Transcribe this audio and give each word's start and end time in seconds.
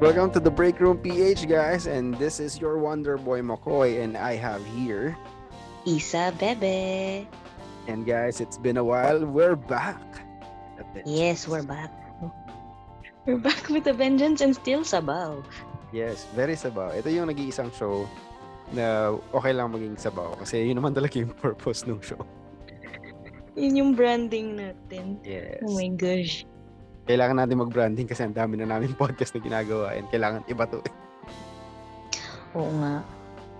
Welcome 0.00 0.32
to 0.32 0.40
the 0.40 0.48
Break 0.48 0.80
Room 0.80 0.96
PH, 0.96 1.44
guys, 1.44 1.84
and 1.84 2.16
this 2.16 2.40
is 2.40 2.56
your 2.56 2.80
Wonder 2.80 3.20
Boy 3.20 3.44
McCoy, 3.44 4.00
and 4.00 4.16
I 4.16 4.32
have 4.32 4.64
here. 4.72 5.12
Isa 5.84 6.32
Bebe. 6.40 7.28
And 7.84 8.08
guys, 8.08 8.40
it's 8.40 8.56
been 8.56 8.80
a 8.80 8.84
while. 8.84 9.20
We're 9.28 9.60
back. 9.60 10.00
Yes, 11.04 11.44
we're 11.44 11.68
back. 11.68 11.92
We're 13.28 13.44
back 13.44 13.68
with 13.68 13.84
a 13.88 13.92
vengeance 13.92 14.40
and 14.40 14.56
still 14.56 14.88
sabaw. 14.88 15.44
Yes, 15.92 16.24
very 16.32 16.56
sabaw. 16.56 16.96
Ito 16.96 17.12
yung 17.12 17.28
nag-iisang 17.28 17.68
show 17.76 18.08
na 18.72 19.20
okay 19.36 19.52
lang 19.52 19.68
maging 19.68 20.00
sabaw 20.00 20.32
kasi 20.40 20.64
yun 20.64 20.80
naman 20.80 20.96
talaga 20.96 21.20
yung 21.20 21.36
purpose 21.44 21.84
ng 21.84 22.00
show. 22.00 22.24
Yun 23.52 23.76
yung 23.76 23.92
branding 23.92 24.64
natin. 24.64 25.20
Yes. 25.28 25.60
Oh 25.60 25.76
my 25.76 25.92
gosh. 25.92 26.48
Kailangan 27.06 27.36
natin 27.44 27.60
mag-branding 27.60 28.06
kasi 28.08 28.24
ang 28.24 28.36
dami 28.36 28.60
na 28.60 28.68
namin 28.68 28.92
podcast 29.00 29.32
na 29.36 29.40
ginagawa 29.40 29.96
and 29.96 30.06
kailangan 30.08 30.42
iba 30.48 30.64
to. 30.68 30.80
Oo 32.56 32.72
nga. 32.82 33.04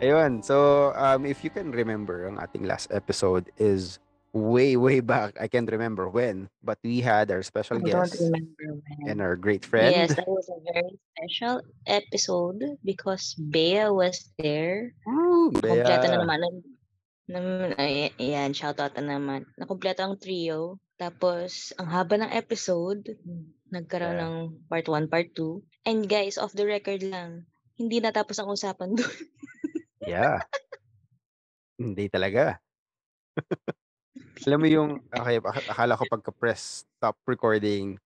Ayun. 0.01 0.41
So, 0.41 0.91
um, 0.97 1.29
if 1.29 1.45
you 1.45 1.53
can 1.53 1.71
remember, 1.71 2.25
ang 2.25 2.41
ating 2.41 2.65
last 2.65 2.89
episode 2.89 3.53
is 3.61 4.01
way, 4.33 4.77
way 4.77 5.01
back. 5.01 5.37
I 5.37 5.47
can't 5.47 5.69
remember 5.69 6.09
when, 6.09 6.49
but 6.65 6.79
we 6.83 7.01
had 7.05 7.31
our 7.31 7.43
special 7.43 7.79
I 7.79 7.85
guest 7.85 8.17
don't 8.17 8.33
remember 8.33 8.81
when. 8.81 9.09
and 9.11 9.19
our 9.21 9.37
great 9.37 9.65
friend. 9.67 9.93
Yes, 9.93 10.17
that 10.17 10.27
was 10.27 10.49
a 10.49 10.59
very 10.73 10.97
special 11.13 11.61
episode 11.87 12.65
because 12.85 13.37
Bea 13.37 13.93
was 13.93 14.33
there. 14.41 14.95
Kompleto 15.05 15.85
Bea. 15.85 16.09
na 16.09 16.25
naman. 16.25 16.39
Nam- 17.31 17.77
ay, 17.79 18.11
ayan, 18.19 18.51
shoutout 18.57 18.97
na 18.99 19.19
naman. 19.19 19.47
Nakompleto 19.55 20.03
ang 20.03 20.19
trio. 20.19 20.81
Tapos, 21.01 21.73
ang 21.81 21.89
haba 21.89 22.21
ng 22.21 22.29
episode, 22.29 23.17
nagkaroon 23.73 24.21
Yeah. 24.21 24.25
ng 24.29 24.35
part 24.69 24.85
1, 24.85 25.09
part 25.09 25.33
2. 25.33 25.65
And 25.89 26.05
guys, 26.05 26.37
off 26.37 26.53
the 26.53 26.69
record 26.69 27.01
lang, 27.01 27.49
hindi 27.81 28.05
natapos 28.05 28.37
ang 28.37 28.53
usapan 28.53 28.93
doon. 29.01 29.17
Yeah. 30.05 30.45
Hindi 31.81 32.13
talaga. 32.13 32.61
Alam 34.45 34.59
mo 34.61 34.69
yung, 34.69 34.91
okay, 35.09 35.41
ak- 35.41 35.69
akala 35.73 35.97
ko 35.97 36.05
pagka-press 36.05 36.85
stop 36.85 37.17
recording, 37.25 37.97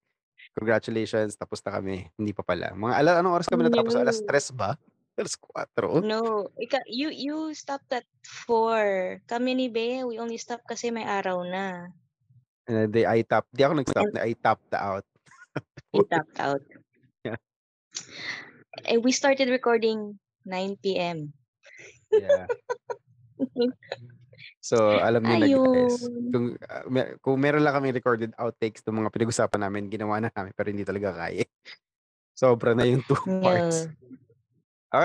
congratulations, 0.55 1.34
tapos 1.34 1.59
na 1.67 1.75
kami. 1.75 2.06
Hindi 2.15 2.31
pa 2.31 2.47
pala. 2.47 2.70
Mga 2.70 2.95
ala, 2.95 3.11
anong 3.19 3.34
oras 3.34 3.50
kami 3.50 3.67
natapos? 3.67 3.98
Alas 3.98 4.22
No. 4.22 4.31
3 4.31 4.55
ba? 4.55 4.78
Alas 5.15 5.34
4? 5.34 6.03
No, 6.03 6.50
ika, 6.59 6.83
you 6.87 7.11
you 7.11 7.50
stopped 7.55 7.91
at 7.91 8.06
4. 8.47 9.22
Kami 9.27 9.50
ni 9.55 9.67
Bea, 9.67 10.03
we 10.03 10.19
only 10.19 10.39
stopped 10.39 10.67
kasi 10.67 10.91
may 10.91 11.06
araw 11.06 11.42
na. 11.42 11.91
And 12.64 12.92
then 12.92 13.04
I 13.04 13.20
tap, 13.22 13.44
di 13.52 13.60
ako 13.60 13.74
nag-stop, 13.76 14.08
na 14.16 14.24
I 14.24 14.32
tapped 14.32 14.72
out. 14.72 15.04
We 15.94 16.02
tapped 16.10 16.40
out. 16.40 16.64
Yeah. 17.22 17.38
Eh, 18.88 18.98
we 18.98 19.12
started 19.12 19.52
recording 19.52 20.18
9 20.48 20.80
p.m. 20.82 21.32
Yeah. 22.10 22.48
So, 24.64 24.96
alam 24.96 25.24
niyo 25.24 25.36
na 25.36 25.48
guys, 25.48 26.00
kung, 26.32 26.56
uh, 26.56 26.84
mer- 26.88 27.16
kung 27.20 27.36
meron 27.36 27.60
lang 27.60 27.76
kami 27.76 27.92
recorded 27.92 28.32
outtakes 28.40 28.80
ng 28.84 28.96
mga 29.04 29.12
pinag-usapan 29.12 29.60
namin, 29.60 29.92
ginawa 29.92 30.20
na 30.24 30.32
namin, 30.32 30.52
pero 30.56 30.72
hindi 30.72 30.88
talaga 30.88 31.12
kaya. 31.12 31.44
Sobra 32.40 32.72
na 32.72 32.88
yung 32.88 33.04
two 33.04 33.20
parts. 33.44 33.88
No. 33.88 33.94
Oh 34.94 35.04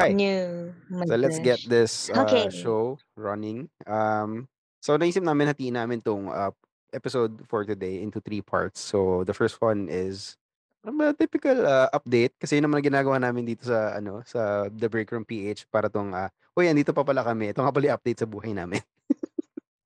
my 0.89 1.05
So 1.09 1.17
let's 1.17 1.39
get 1.41 1.59
this 1.65 2.07
uh, 2.13 2.23
Okay. 2.23 2.47
show 2.53 2.97
running. 3.17 3.67
Um, 3.89 4.47
so 4.79 4.95
naisip 4.95 5.25
namin 5.25 5.49
hatiin 5.49 5.75
namin 5.75 5.99
tong 5.99 6.29
uh, 6.29 6.53
episode 6.93 7.43
for 7.47 7.65
today 7.65 8.01
into 8.01 8.19
three 8.21 8.41
parts. 8.41 8.79
So 8.79 9.23
the 9.23 9.33
first 9.33 9.61
one 9.61 9.87
is 9.89 10.37
um, 10.85 11.01
a 11.01 11.13
typical 11.13 11.65
uh, 11.65 11.89
update 11.93 12.35
kasi 12.39 12.57
yun 12.57 12.69
naman 12.69 12.85
ginagawa 12.85 13.19
namin 13.21 13.45
dito 13.45 13.67
sa 13.67 13.97
ano 13.97 14.23
sa 14.25 14.69
The 14.71 14.87
Break 14.87 15.11
Room 15.11 15.25
PH 15.25 15.69
para 15.69 15.87
tong 15.87 16.11
uh, 16.15 16.29
uy 16.57 16.67
andito 16.67 16.91
pa 16.91 17.05
pala 17.05 17.23
kami. 17.23 17.51
Ito 17.51 17.61
nga 17.63 17.73
pala 17.73 17.95
update 17.95 18.23
sa 18.23 18.29
buhay 18.29 18.51
namin. 18.55 18.81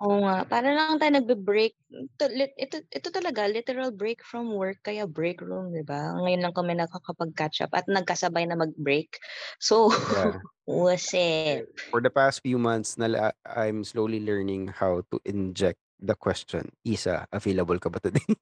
Oo 0.03 0.19
nga. 0.19 0.43
Para 0.43 0.75
lang 0.75 0.99
tayo 0.99 1.15
nagbe-break. 1.15 1.79
Ito, 1.87 2.23
ito, 2.59 2.77
ito 2.83 3.07
talaga, 3.07 3.47
literal 3.47 3.95
break 3.95 4.19
from 4.27 4.51
work, 4.51 4.83
kaya 4.83 5.07
break 5.07 5.39
room, 5.39 5.71
di 5.71 5.79
ba? 5.79 6.19
Ngayon 6.19 6.43
lang 6.43 6.51
kami 6.51 6.75
nakakapag-catch 6.75 7.63
up 7.63 7.71
at 7.71 7.87
nagkasabay 7.87 8.43
na 8.43 8.59
mag-break. 8.59 9.15
So, 9.63 9.95
Yeah. 10.11 10.43
what's 10.67 11.07
up? 11.15 11.63
For 11.91 12.03
the 12.03 12.11
past 12.11 12.43
few 12.43 12.59
months 12.59 12.95
nala 12.95 13.35
I'm 13.43 13.83
slowly 13.83 14.23
learning 14.23 14.71
how 14.71 15.03
to 15.11 15.19
inject 15.27 15.79
the 16.03 16.15
question, 16.19 16.67
Isa, 16.83 17.25
available 17.31 17.79
ka 17.79 17.87
ba 17.89 18.03
today? 18.03 18.27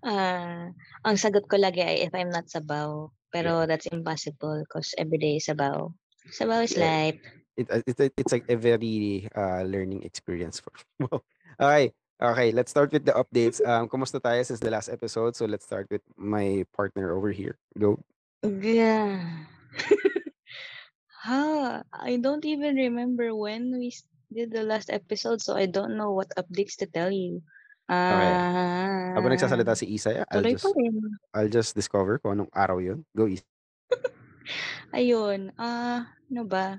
Ah, 0.00 0.72
ang 1.04 1.16
sagot 1.20 1.44
ko 1.46 1.60
lagi 1.60 1.84
ay 1.84 2.08
if 2.08 2.12
I'm 2.16 2.32
not 2.32 2.48
sabaw. 2.48 3.12
Pero 3.30 3.62
that's 3.68 3.86
impossible 3.92 4.64
because 4.66 4.90
everyday 4.98 5.38
is 5.38 5.46
sabaw. 5.46 5.92
Sabaw 6.34 6.64
is 6.66 6.74
Yeah. 6.74 7.14
life. 7.14 7.20
it, 7.60 7.66
uh, 7.70 7.82
it, 7.84 7.96
it- 8.00 8.16
it's 8.16 8.32
like 8.32 8.46
a 8.48 8.56
very 8.56 9.28
uh, 9.36 9.62
learning 9.68 10.02
experience 10.08 10.60
for 10.62 10.72
well, 11.02 11.20
okay 11.60 11.92
okay 12.22 12.48
let's 12.56 12.70
start 12.72 12.88
with 12.94 13.04
the 13.04 13.12
updates 13.12 13.60
um 13.66 13.84
kumusta 13.90 14.16
tayo 14.22 14.40
since 14.46 14.62
the 14.62 14.70
last 14.72 14.88
episode 14.88 15.36
so 15.36 15.44
let's 15.44 15.66
start 15.68 15.84
with 15.92 16.00
my 16.16 16.64
partner 16.72 17.12
over 17.12 17.28
here 17.34 17.58
go 17.76 17.98
Yeah. 18.46 19.44
ha, 21.24 21.82
I 21.92 22.16
don't 22.16 22.44
even 22.48 22.76
remember 22.76 23.34
when 23.36 23.68
we 23.76 23.92
did 24.32 24.54
the 24.54 24.62
last 24.62 24.90
episode, 24.90 25.42
so 25.42 25.58
I 25.58 25.66
don't 25.66 25.98
know 25.98 26.14
what 26.14 26.30
updates 26.38 26.78
to 26.80 26.86
tell 26.86 27.10
you. 27.10 27.42
Ah, 27.90 29.18
habang 29.18 29.34
nagsasalita 29.34 29.74
si 29.74 29.90
Isa 29.90 30.22
I'll 30.30 30.46
tuloy 30.46 30.54
just 30.54 30.62
pa 30.62 30.70
rin. 30.78 30.94
I'll 31.34 31.50
just 31.50 31.74
discover 31.74 32.22
kung 32.22 32.38
anong 32.38 32.52
araw 32.54 32.78
yun 32.78 33.02
go 33.10 33.26
Isa 33.26 33.42
Ayun, 34.96 35.54
ah, 35.58 36.06
ano 36.30 36.42
ba? 36.46 36.78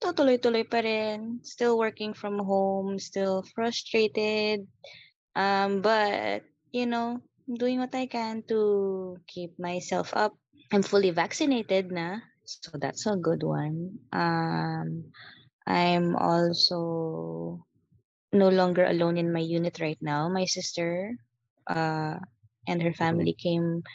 Ito, 0.00 0.16
tuloy-tuloy 0.16 0.64
pa 0.64 0.80
rin. 0.80 1.42
Still 1.44 1.76
working 1.76 2.14
from 2.14 2.40
home, 2.40 2.96
still 2.96 3.44
frustrated. 3.52 4.64
Um, 5.36 5.82
but, 5.84 6.46
you 6.72 6.86
know, 6.86 7.20
I'm 7.20 7.56
doing 7.58 7.78
what 7.78 7.94
I 7.94 8.06
can 8.06 8.42
to 8.48 9.18
keep 9.26 9.58
myself 9.58 10.14
up. 10.16 10.32
I'm 10.70 10.86
fully 10.86 11.10
vaccinated 11.10 11.90
na, 11.90 12.22
so 12.46 12.78
that's 12.78 13.04
a 13.10 13.18
good 13.18 13.42
one. 13.42 13.98
Um, 14.14 15.10
I'm 15.70 16.18
also 16.18 16.78
no 18.34 18.48
longer 18.50 18.82
alone 18.90 19.22
in 19.22 19.30
my 19.30 19.42
unit 19.42 19.78
right 19.78 19.98
now. 20.02 20.26
My 20.26 20.50
sister 20.50 21.14
uh, 21.70 22.18
and 22.66 22.78
her 22.82 22.90
family 22.90 23.38
came 23.38 23.86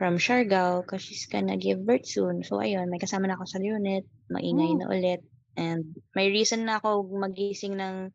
from 0.00 0.16
Siargao 0.16 0.80
because 0.80 1.04
she's 1.04 1.28
gonna 1.28 1.60
give 1.60 1.84
birth 1.84 2.08
soon. 2.08 2.40
So 2.48 2.64
ayun, 2.64 2.88
may 2.88 2.96
kasama 2.96 3.28
na 3.28 3.36
ako 3.36 3.44
sa 3.44 3.60
unit, 3.60 4.08
maingay 4.32 4.72
Oh. 4.72 4.78
na 4.80 4.86
ulit. 4.88 5.20
And 5.58 6.00
may 6.16 6.32
reason 6.32 6.64
na 6.64 6.80
ako 6.80 7.04
magising 7.12 7.76
ng 7.76 8.08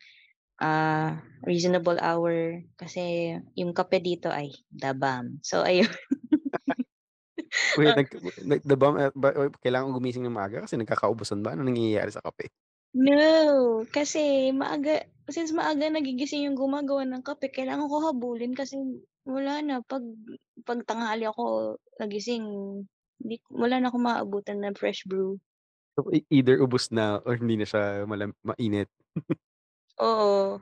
ah, 0.63 1.21
reasonable 1.45 2.01
hour 2.01 2.65
kasi 2.81 3.35
yung 3.53 3.77
kape 3.77 4.01
dito 4.01 4.33
ay 4.33 4.49
dabam. 4.73 5.37
So 5.45 5.61
ayun. 5.61 5.91
wait 7.77 7.93
nag, 7.99 8.09
nag 8.41 8.61
the 8.65 8.77
bomb 8.79 8.97
uh, 8.97 9.13
ba, 9.13 9.29
uh, 9.37 9.53
kailangan 9.61 9.93
gumising 9.93 10.25
ng 10.25 10.33
maaga 10.33 10.65
kasi 10.65 10.73
nagkakaubusan 10.79 11.45
ba 11.45 11.53
ano 11.53 11.61
nangyayari 11.61 12.09
sa 12.09 12.23
kape 12.25 12.49
No, 12.93 13.85
kasi 13.89 14.53
maaga, 14.53 15.01
since 15.29 15.49
maaga 15.49 15.89
nagigising 15.89 16.45
yung 16.45 16.57
gumagawa 16.57 17.01
ng 17.09 17.25
kape, 17.25 17.49
kailangan 17.49 17.89
ko 17.89 17.97
habulin 18.05 18.53
kasi 18.53 18.77
wala 19.25 19.61
na. 19.65 19.81
Pag, 19.81 20.03
pag 20.67 20.79
tanghali 20.85 21.25
ako 21.25 21.75
nagising, 21.97 22.45
hindi, 23.17 23.35
wala 23.49 23.81
na 23.81 23.89
akong 23.89 24.05
maabutan 24.05 24.61
ng 24.61 24.77
fresh 24.77 25.01
brew. 25.09 25.41
so, 25.97 26.09
either 26.29 26.57
ubos 26.61 26.89
na 26.89 27.21
or 27.25 27.37
hindi 27.37 27.57
na 27.57 27.67
siya 27.69 28.05
malam, 28.09 28.33
mainit 28.45 28.89
Oo. 30.01 30.59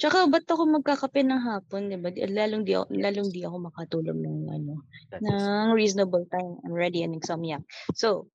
Tsaka 0.00 0.18
ba't 0.32 0.46
ako 0.48 0.64
magkakape 0.80 1.22
ng 1.26 1.42
hapon, 1.48 1.82
'di 1.90 1.98
ba? 2.02 2.08
Di 2.14 2.24
lalong 2.28 2.64
di 2.68 2.72
ako 2.78 2.86
lalong 2.96 3.28
di 3.34 3.40
ako 3.44 3.56
makatulog 3.68 4.18
ng 4.18 4.38
ano, 4.56 4.74
That 5.10 5.22
is- 5.28 5.28
ng 5.28 5.74
reasonable 5.78 6.24
time. 6.34 6.58
I'm 6.64 6.74
ready 6.74 7.02
and 7.04 7.14
insomniac. 7.18 7.62
So, 7.94 8.30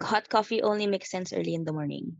hot 0.00 0.28
coffee 0.28 0.62
only 0.62 0.86
makes 0.86 1.10
sense 1.10 1.32
early 1.32 1.54
in 1.54 1.64
the 1.64 1.72
morning. 1.72 2.16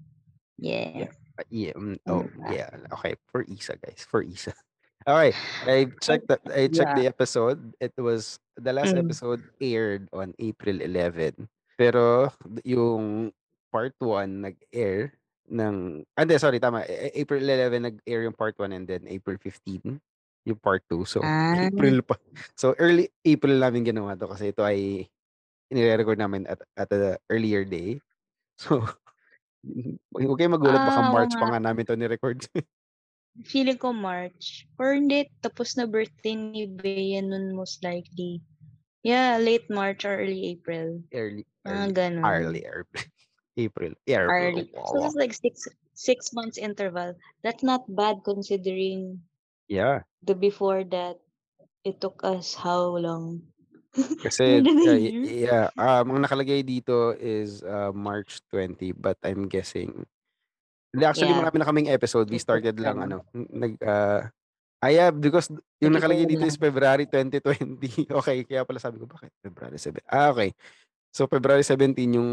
Yeah. 0.59 1.09
Uh, 1.39 1.47
yeah. 1.51 1.75
mm, 1.79 1.99
oh, 2.11 2.27
Mm. 2.27 2.51
yeah. 2.51 2.71
Okay. 2.99 3.15
For 3.31 3.47
Isa, 3.47 3.79
guys. 3.79 4.03
For 4.03 4.23
Isa. 4.23 4.51
All 5.07 5.15
right. 5.17 5.37
I 5.65 5.87
checked 6.03 6.27
that. 6.29 6.43
I 6.51 6.67
checked 6.69 6.99
the 6.99 7.07
episode. 7.07 7.73
It 7.79 7.95
was 7.97 8.43
the 8.59 8.75
last 8.75 8.93
Mm. 8.93 9.07
episode 9.07 9.41
aired 9.63 10.11
on 10.13 10.35
April 10.43 10.83
11. 10.83 11.47
Pero 11.79 12.35
yung 12.67 13.31
part 13.71 13.95
1 14.03 14.43
nag-air 14.43 15.15
ng 15.49 16.03
ah, 16.19 16.21
hindi, 16.27 16.35
sorry, 16.43 16.59
tama. 16.59 16.83
April 17.15 17.41
11 17.41 17.87
nag-air 17.87 18.27
yung 18.27 18.35
part 18.37 18.59
1 18.59 18.75
and 18.75 18.85
then 18.91 19.07
April 19.07 19.39
15 19.39 20.03
yung 20.45 20.59
part 20.59 20.83
2. 20.91 21.07
So, 21.07 21.23
Ah. 21.23 21.71
April 21.71 22.03
pa. 22.03 22.19
So, 22.59 22.75
early 22.83 23.09
April 23.23 23.57
namin 23.63 23.87
ginawa 23.87 24.19
to 24.19 24.27
kasi 24.27 24.51
ito 24.51 24.67
ay 24.67 25.07
inire-record 25.71 26.19
namin 26.19 26.47
at, 26.47 26.61
at 26.77 26.91
a 26.93 27.19
earlier 27.31 27.65
day. 27.65 28.01
So, 28.59 28.83
huwag 30.11 30.39
kayo 30.43 30.51
magulat. 30.51 30.83
Baka 30.83 30.99
Ah, 30.99 31.07
oo 31.07 31.15
March 31.15 31.31
pa 31.39 31.47
nga. 31.47 31.55
nga 31.55 31.63
namin 31.71 31.87
to 31.87 31.95
ni-record. 31.95 32.43
Feeling 33.47 33.79
ko 33.79 33.95
March. 33.95 34.67
Or 34.83 34.99
hindi, 34.99 35.31
tapos 35.47 35.79
na 35.79 35.87
birthday 35.87 36.35
ni 36.35 36.67
Bea 36.67 37.23
nun 37.23 37.55
most 37.55 37.87
likely. 37.87 38.43
Yeah, 39.07 39.39
late 39.39 39.71
March 39.71 40.03
or 40.03 40.19
early 40.19 40.59
April. 40.59 41.07
Early 41.15 41.47
Mga 41.63 41.87
early 41.87 41.95
gano'n. 41.95 42.25
early 42.27 42.63
April. 43.63 43.93
April. 44.11 44.33
Early. 44.35 44.67
So 44.75 45.07
it's 45.07 45.15
like 45.15 45.35
six 45.39 45.71
six 45.95 46.35
months 46.35 46.59
interval. 46.59 47.15
That's 47.47 47.63
not 47.63 47.87
bad 47.87 48.27
considering 48.27 49.23
Yeah. 49.71 50.03
the 50.27 50.35
before 50.35 50.83
that 50.91 51.23
it 51.87 52.03
took 52.03 52.27
us 52.27 52.59
how 52.59 52.99
long? 52.99 53.55
Kasi 53.97 54.61
uh, 54.63 54.99
yeah, 55.25 55.67
um, 55.75 56.15
ang 56.15 56.23
nakalagay 56.23 56.61
dito 56.63 57.17
is 57.17 57.65
uh, 57.65 57.91
March 57.91 58.45
20 58.53 58.93
but 58.95 59.17
I'm 59.25 59.49
guessing 59.49 60.05
actually 60.97 61.31
Yeah. 61.31 61.41
marami 61.45 61.57
na 61.61 61.69
kaming 61.69 61.93
episode. 61.93 62.27
We 62.33 62.41
started 62.41 62.81
lang 62.81 62.99
ano, 63.05 63.23
nag 63.35 63.77
uh, 63.85 64.25
ah, 64.81 64.91
yeah, 64.91 65.13
because 65.13 65.53
yung 65.85 65.95
nakalagay 65.95 66.25
dito 66.25 66.47
is. 66.49 66.57
February 66.57 67.05
2020. 67.05 68.09
Okay, 68.19 68.43
kaya 68.49 68.65
pala 68.65 68.81
sabi 68.81 68.97
ko 68.97 69.05
bakit 69.05 69.31
February 69.45 69.79
7. 69.79 70.01
Ah, 70.09 70.33
okay. 70.33 70.51
So 71.13 71.29
February 71.29 71.63
17 71.63 71.95
yung 72.17 72.31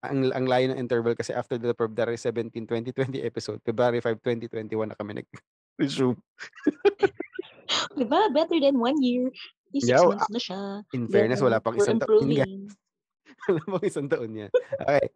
ang 0.00 0.18
ang 0.32 0.46
layo 0.48 0.72
ng 0.72 0.80
interval 0.80 1.12
kasi 1.12 1.36
after 1.36 1.60
the 1.60 1.76
February 1.76 2.16
17 2.16 2.50
2020 2.64 3.20
episode, 3.20 3.60
February 3.62 4.00
5 4.00 4.18
2021 4.48 4.90
na 4.90 4.96
kami 4.96 5.20
nag-resume. 5.20 6.16
Diba, 7.98 8.20
better 8.34 8.58
than 8.58 8.80
one 8.80 8.98
year. 8.98 9.30
Six 9.78 9.86
Yeah, 9.86 10.02
months 10.02 10.30
na 10.30 10.40
siya. 10.42 10.60
in 10.90 11.06
fairness 11.06 11.38
wala 11.38 11.62
Gano'n. 11.62 11.64
pang 11.64 11.76
isang 11.78 11.98
taon 12.02 12.26
improving. 12.26 12.66
Wala 13.46 13.62
pang 13.62 13.86
isang 13.86 14.06
taon 14.10 14.30
yan. 14.34 14.50
Okay. 14.82 15.06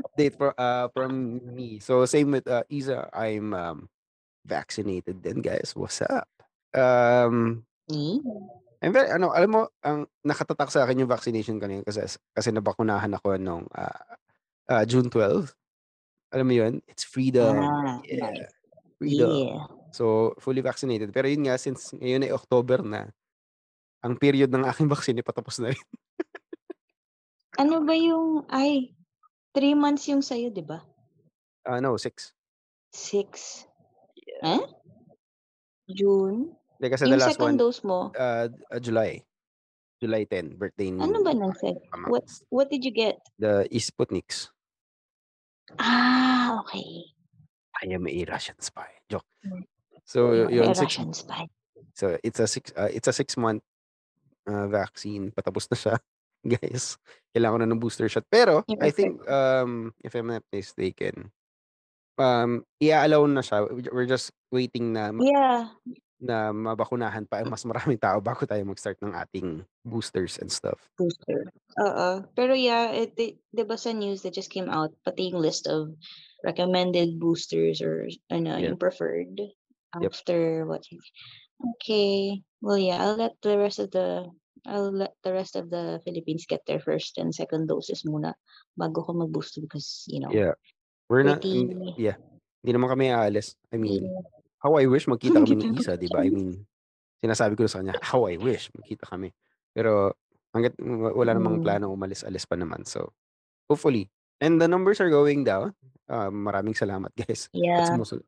Update 0.00 0.34
for 0.40 0.50
uh 0.56 0.88
from 0.96 1.12
me. 1.52 1.76
So 1.78 2.08
same 2.08 2.32
with 2.32 2.48
uh, 2.48 2.64
Isa, 2.72 3.12
I'm 3.12 3.52
um 3.52 3.78
vaccinated 4.48 5.20
din, 5.20 5.44
guys. 5.44 5.76
What's 5.76 6.00
up? 6.00 6.28
Um 6.72 7.64
Hmm. 7.90 8.22
I'm 8.80 8.94
very, 8.96 9.12
ano, 9.12 9.28
alam 9.34 9.50
mo, 9.52 9.62
ang 9.84 10.08
nakatatak 10.24 10.72
sa 10.72 10.88
akin 10.88 11.04
yung 11.04 11.10
vaccination 11.10 11.60
kanina 11.60 11.84
kasi 11.84 12.00
kasi 12.32 12.48
nabakunahan 12.48 13.12
ako 13.12 13.36
nung 13.36 13.68
uh, 13.76 14.00
uh, 14.72 14.84
June 14.88 15.12
12. 15.12 15.52
Alam 16.32 16.46
mo 16.48 16.54
yun? 16.56 16.74
It's 16.88 17.04
freedom. 17.04 17.60
Ah, 17.60 18.00
Yeah. 18.08 18.30
nice. 18.30 18.48
Freedom. 18.96 19.34
Yeah. 19.36 19.68
So, 19.92 20.32
fully 20.40 20.62
vaccinated. 20.64 21.10
Pero 21.12 21.26
yun 21.28 21.44
nga, 21.44 21.58
since 21.60 21.92
ngayon 21.92 22.24
ay 22.24 22.32
October 22.32 22.80
na, 22.80 23.10
ang 24.00 24.16
period 24.16 24.48
ng 24.52 24.64
aking 24.64 24.88
vaccine 24.94 25.18
ay 25.20 25.26
patapos 25.26 25.60
na 25.60 25.72
rin. 25.72 25.82
Ano 27.58 27.84
ba 27.84 27.92
yung 27.92 28.46
ay, 28.48 28.94
3 29.52 29.74
months 29.76 30.06
yung 30.08 30.22
sa'yo, 30.24 30.48
'di 30.48 30.64
ba? 30.64 30.80
Ah, 31.66 31.82
no, 31.82 31.98
6. 31.98 32.08
6. 32.94 33.68
Eh? 34.40 34.62
June? 35.92 36.54
Hindi 36.80 36.86
kasi 36.88 37.04
the 37.04 37.12
Yung 37.12 37.20
last 37.20 37.36
second 37.36 37.44
one, 37.44 37.56
dose 37.60 37.82
mo? 37.84 38.08
uh, 38.16 38.48
uh, 38.72 38.80
July. 38.80 39.20
July 40.00 40.24
10, 40.24 40.56
birthday 40.56 40.88
ni 40.88 40.96
Ano 41.04 41.20
ba 41.20 41.36
ng 41.36 41.52
sec 41.60 41.76
what 42.08 42.24
what 42.48 42.72
did 42.72 42.80
you 42.80 42.88
get? 42.94 43.20
The 43.36 43.68
Sputniks. 43.76 44.48
Ah, 45.76 46.56
okay. 46.64 47.12
I 47.84 47.92
am 47.92 48.08
a 48.08 48.24
Russian 48.24 48.56
spy. 48.64 48.88
Joke. 49.12 49.28
Hmm. 49.44 49.68
So, 50.08 50.32
You're 50.48 50.64
yun, 50.64 50.72
a 50.72 50.74
six, 50.74 50.96
Russian 50.96 51.12
spy. 51.12 51.44
so 51.92 52.16
it's 52.24 52.40
a 52.40 52.48
six, 52.48 52.72
uh, 52.80 52.88
it's 52.88 53.06
a 53.06 53.14
six 53.14 53.36
month 53.36 53.60
uh, 54.50 54.66
vaccine. 54.66 55.30
Patapos 55.30 55.70
na 55.70 55.78
siya, 55.78 55.94
guys. 56.58 56.98
Kailangan 57.30 57.54
ko 57.54 57.60
na 57.62 57.70
ng 57.70 57.78
booster 57.80 58.10
shot. 58.10 58.26
Pero, 58.26 58.66
I 58.82 58.90
think, 58.90 59.22
um, 59.30 59.94
if 60.02 60.18
I'm 60.18 60.26
not 60.26 60.42
mistaken, 60.50 61.30
um, 62.18 62.66
i-allow 62.82 63.24
na 63.30 63.40
siya. 63.40 63.70
We're 63.94 64.10
just 64.10 64.34
waiting 64.50 64.90
na 64.92 65.14
ma- 65.14 65.22
Yeah. 65.22 65.70
na 66.20 66.52
mabakunahan 66.52 67.24
pa 67.24 67.40
mas 67.48 67.64
maraming 67.64 67.96
tao 67.96 68.20
bago 68.20 68.44
tayo 68.44 68.60
mag-start 68.68 69.00
ng 69.00 69.16
ating 69.16 69.64
boosters 69.88 70.36
and 70.36 70.52
stuff. 70.52 70.76
Booster. 71.00 71.48
Oo. 71.80 72.28
Pero 72.36 72.52
yeah, 72.52 72.92
it, 72.92 73.16
di, 73.16 73.40
di 73.48 73.64
ba 73.64 73.80
sa 73.80 73.96
news 73.96 74.20
that 74.20 74.36
just 74.36 74.52
came 74.52 74.68
out, 74.68 74.92
pati 75.00 75.32
yung 75.32 75.40
list 75.40 75.64
of 75.64 75.96
recommended 76.44 77.16
boosters 77.16 77.80
or 77.80 78.04
ano, 78.28 78.60
Yeah. 78.60 78.68
yung 78.68 78.76
preferred 78.76 79.32
Yep. 79.96 80.12
after 80.12 80.68
what? 80.68 80.84
Okay. 81.80 82.44
Well, 82.60 82.76
yeah, 82.76 83.00
I'll 83.00 83.16
let 83.16 83.40
the 83.40 83.56
rest 83.56 83.80
of 83.80 83.88
the 83.90 84.28
I'll 84.66 84.92
let 84.92 85.16
the 85.24 85.32
rest 85.32 85.56
of 85.56 85.70
the 85.70 86.00
Philippines 86.04 86.44
get 86.44 86.64
their 86.66 86.80
first 86.80 87.16
and 87.16 87.32
second 87.32 87.66
doses 87.68 88.04
muna 88.04 88.34
bago 88.76 89.00
ko 89.04 89.12
mag-booster 89.16 89.60
because, 89.64 90.04
you 90.08 90.20
know, 90.20 90.30
Yeah. 90.32 90.54
We're 91.10 91.26
not, 91.26 91.42
pretty 91.42 91.66
yeah. 91.98 92.14
Hindi 92.62 92.70
naman 92.76 92.88
kami 92.92 93.10
aalis. 93.10 93.58
I 93.72 93.80
mean, 93.82 94.06
yeah. 94.06 94.22
how 94.62 94.78
I 94.78 94.86
wish 94.86 95.10
magkita 95.10 95.42
kami 95.42 95.58
Kita 95.58 95.74
Isa, 95.74 95.92
di 95.98 96.06
ba? 96.06 96.22
I 96.22 96.30
mean, 96.34 96.62
sinasabi 97.18 97.58
ko 97.58 97.66
sa 97.66 97.82
kanya, 97.82 97.98
how 97.98 98.30
I 98.30 98.38
wish 98.38 98.70
magkita 98.78 99.10
kami. 99.10 99.34
Pero, 99.74 100.14
hanggat 100.54 100.78
wa- 100.78 101.14
wala 101.14 101.34
namang 101.34 101.58
Mm. 101.58 101.64
plano 101.66 101.90
umalis-alis 101.90 102.46
pa 102.46 102.54
naman. 102.54 102.86
So, 102.86 103.10
hopefully. 103.66 104.06
And 104.38 104.62
the 104.62 104.70
numbers 104.70 105.00
are 105.02 105.10
going 105.10 105.42
down. 105.42 105.74
Um, 106.06 106.46
maraming 106.46 106.78
salamat, 106.78 107.10
guys. 107.26 107.50
Yeah. 107.50 107.86
sumusunod. 107.90 108.26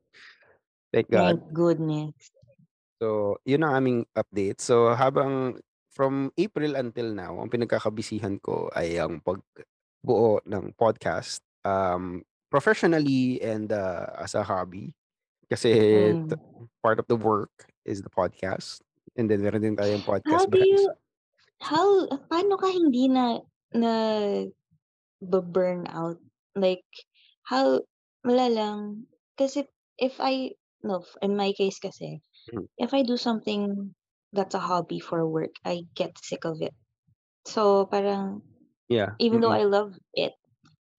Thank 0.90 1.06
God. 1.08 1.38
Thank 1.38 1.54
goodness. 1.54 2.14
So, 2.98 3.38
yun 3.42 3.62
ang 3.62 3.74
aming 3.78 3.98
update. 4.14 4.58
So, 4.62 4.90
habang 4.94 5.58
from 5.92 6.32
April 6.40 6.74
until 6.76 7.12
now, 7.12 7.38
ang 7.40 7.52
pinagkakabisihan 7.52 8.40
ko 8.42 8.68
ay 8.72 8.96
ang 8.98 9.20
pagbuo 9.20 10.40
ng 10.48 10.72
podcast 10.74 11.44
um, 11.64 12.24
professionally 12.50 13.40
and 13.44 13.72
uh, 13.72 14.08
as 14.20 14.34
a 14.34 14.42
hobby. 14.42 14.96
Kasi 15.52 16.16
Mm. 16.16 16.32
part 16.82 16.98
of 16.98 17.06
the 17.08 17.16
work 17.16 17.68
is 17.84 18.02
the 18.02 18.10
podcast. 18.10 18.80
And 19.16 19.28
then 19.28 19.44
meron 19.44 19.62
din 19.62 19.76
tayong 19.76 20.02
How 20.26 20.42
podcast 20.42 20.48
do 20.48 20.58
branch. 20.58 20.68
you 20.72 20.92
how 21.60 22.08
paano 22.30 22.58
ka 22.58 22.68
hindi 22.72 23.08
na 23.08 23.38
na 23.74 23.92
burn 25.30 25.86
out? 25.88 26.18
Like 26.54 26.84
how 27.44 27.80
wala 28.24 28.46
lang 28.52 29.06
kasi 29.36 29.66
if 29.98 30.20
I 30.20 30.54
no 30.84 31.04
in 31.22 31.36
my 31.36 31.52
case 31.56 31.78
kasi 31.80 32.20
Mm. 32.52 32.66
if 32.78 32.92
I 32.94 33.02
do 33.02 33.16
something 33.16 33.94
that's 34.32 34.54
a 34.54 34.60
hobby 34.60 35.00
for 35.00 35.26
work, 35.28 35.54
I 35.64 35.86
get 35.94 36.18
sick 36.18 36.44
of 36.44 36.60
it. 36.62 36.74
So 37.46 37.86
parang 37.86 38.42
Yeah. 38.88 39.16
even 39.18 39.40
though 39.40 39.50
Mm-mm. 39.50 39.52
I 39.52 39.64
love 39.64 39.94
it 40.14 40.34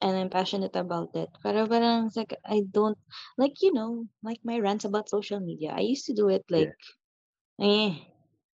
and 0.01 0.17
I'm 0.17 0.29
passionate 0.29 0.75
about 0.75 1.15
it, 1.15 1.29
pero 1.41 1.67
parang 1.67 2.07
it's 2.07 2.15
like 2.17 2.35
I 2.45 2.61
don't 2.71 2.97
like 3.37 3.61
you 3.61 3.73
know 3.73 4.07
like 4.23 4.39
my 4.43 4.59
rants 4.59 4.85
about 4.85 5.09
social 5.09 5.39
media. 5.39 5.71
I 5.75 5.81
used 5.81 6.05
to 6.07 6.13
do 6.13 6.29
it 6.29 6.43
Yeah. 6.53 6.71
like 6.71 6.73
eh 7.61 7.95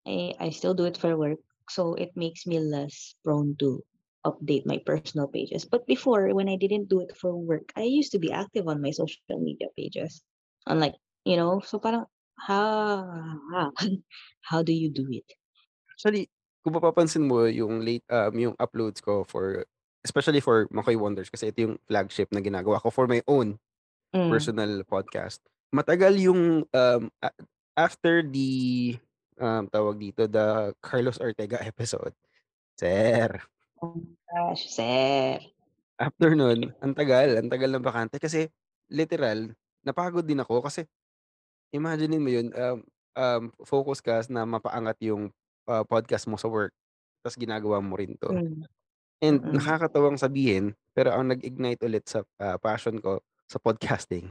I 0.08 0.34
I 0.40 0.50
still 0.52 0.74
do 0.76 0.86
it 0.86 0.98
for 0.98 1.16
work, 1.18 1.40
so 1.70 1.94
it 1.96 2.16
makes 2.16 2.46
me 2.48 2.60
less 2.60 3.16
prone 3.24 3.56
to 3.60 3.84
update 4.26 4.66
my 4.66 4.80
personal 4.86 5.22
pages. 5.28 5.66
But 5.66 5.82
before, 5.82 6.28
when 6.34 6.44
I 6.50 6.58
didn't 6.58 6.90
do 6.90 7.00
it 7.02 7.16
for 7.16 7.36
work, 7.36 7.72
I 7.76 7.84
used 7.84 8.12
to 8.14 8.20
be 8.20 8.32
active 8.32 8.68
on 8.68 8.82
my 8.82 8.92
social 8.92 9.26
media 9.28 9.56
pages. 9.64 10.10
Unlike, 10.56 10.88
you 11.26 11.38
know, 11.38 11.60
so 11.60 11.80
parang 11.80 12.06
how 12.40 13.04
how 14.50 14.60
do 14.64 14.74
you 14.74 14.90
do 14.92 15.08
it? 15.10 15.26
Actually, 15.96 16.30
kung 16.64 16.76
mapapansin 16.76 17.26
mo 17.28 17.46
yung 17.48 17.82
late 17.86 18.04
um 18.12 18.34
yung 18.36 18.56
uploads 18.60 19.00
ko 19.00 19.24
for 19.24 19.64
especially 20.06 20.40
for 20.42 20.68
Makoy 20.70 20.98
Wonders 21.00 21.32
kasi 21.34 21.50
ito 21.50 21.66
yung 21.66 21.76
flagship 21.90 22.30
na 22.30 22.42
ginagawa 22.44 22.78
ko 22.84 22.90
for 22.92 23.08
my 23.08 23.22
own 23.28 23.58
Mm. 24.16 24.32
personal 24.32 24.72
podcast. 24.88 25.44
Matagal 25.76 26.16
yung 26.24 26.64
um 26.72 27.04
after 27.76 28.24
the 28.24 28.96
um 29.36 29.68
tawag 29.68 30.00
dito 30.00 30.24
the 30.24 30.72
Carlos 30.80 31.20
Ortega 31.20 31.60
episode. 31.68 32.16
Sir, 32.80 33.44
Oh 33.84 34.00
gosh, 34.32 34.72
sir. 34.72 35.40
after 36.00 36.36
nun, 36.36 36.72
ang 36.84 36.94
tagal, 36.96 37.40
ang 37.40 37.48
tagal 37.52 37.72
ng 37.72 37.84
bakante 37.84 38.20
kasi 38.20 38.48
literal 38.92 39.52
napagod 39.86 40.26
din 40.26 40.40
ako 40.42 40.64
kasi 40.66 40.88
imaginein 41.74 42.22
mo 42.22 42.30
yun 42.30 42.48
um, 42.54 42.80
um 43.16 43.44
focus 43.64 44.04
ka 44.04 44.22
na 44.30 44.44
mapaangat 44.46 44.98
yung 45.06 45.32
uh, 45.70 45.84
podcast 45.86 46.30
mo 46.30 46.38
sa 46.38 46.50
work 46.50 46.74
tapos 47.26 47.42
ginagawa 47.42 47.82
mo 47.82 47.98
rin 47.98 48.14
to. 48.22 48.30
Mm. 48.30 48.62
And 49.24 49.42
Mm. 49.42 49.58
nakakatawang 49.58 50.22
sabihin, 50.22 50.78
pero 50.94 51.10
ang 51.10 51.34
nag-ignite 51.34 51.82
ulit 51.82 52.06
sa 52.06 52.22
ah, 52.38 52.62
passion 52.62 53.02
ko 53.02 53.24
sa 53.50 53.58
podcasting 53.58 54.30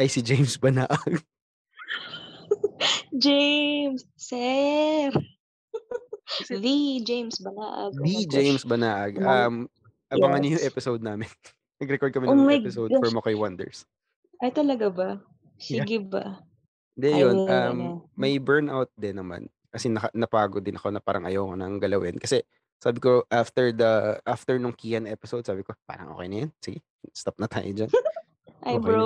ay 0.00 0.08
si 0.08 0.24
James 0.24 0.56
Banaag. 0.62 1.20
James, 3.12 4.08
sir. 4.16 5.12
Kasi 6.30 6.56
The 6.56 6.78
James 7.04 7.36
Balaag. 7.42 7.92
Oh 7.98 8.06
the 8.06 8.24
gosh. 8.24 8.32
James 8.32 8.62
Banaag. 8.64 9.18
Um, 9.20 9.66
abangan 10.08 10.38
niyo 10.40 10.50
yung 10.56 10.64
yes. 10.64 10.70
episode 10.70 11.02
namin. 11.02 11.28
Nag-record 11.82 12.12
kami 12.14 12.24
Oh 12.30 12.36
ng 12.38 12.48
my 12.48 12.56
episode 12.56 12.90
for 12.96 13.10
gosh. 13.12 13.36
Wonders. 13.36 13.78
Ay, 14.40 14.54
talaga 14.54 14.88
ba? 14.88 15.10
Yeah. 15.68 15.84
Sige 15.84 16.00
ba? 16.00 16.40
Hindi 16.94 17.08
yun, 17.16 17.36
um, 17.46 17.78
may 18.14 18.36
burnout 18.36 18.90
din 18.94 19.16
naman. 19.16 19.46
Kasi 19.70 19.86
naka, 19.86 20.10
napagod 20.12 20.64
din 20.64 20.74
ako 20.74 20.90
na 20.90 21.00
parang 21.00 21.24
ayoko 21.24 21.54
nang 21.54 21.78
galawin. 21.78 22.18
Kasi 22.18 22.42
sabi 22.76 22.98
ko, 22.98 23.22
after 23.28 23.70
the, 23.70 24.18
after 24.24 24.58
nung 24.58 24.74
Kian 24.74 25.06
episode, 25.06 25.46
sabi 25.46 25.62
ko, 25.62 25.76
parang 25.86 26.16
okay 26.16 26.26
na 26.26 26.36
yun. 26.44 26.50
Sige, 26.58 26.78
stop 27.12 27.38
na 27.38 27.46
tayo 27.46 27.70
dyan. 27.70 27.90
Ay, 28.66 28.76
Okay 28.76 28.82
na 28.82 28.82
yun. 28.82 28.82
bro. 28.82 29.04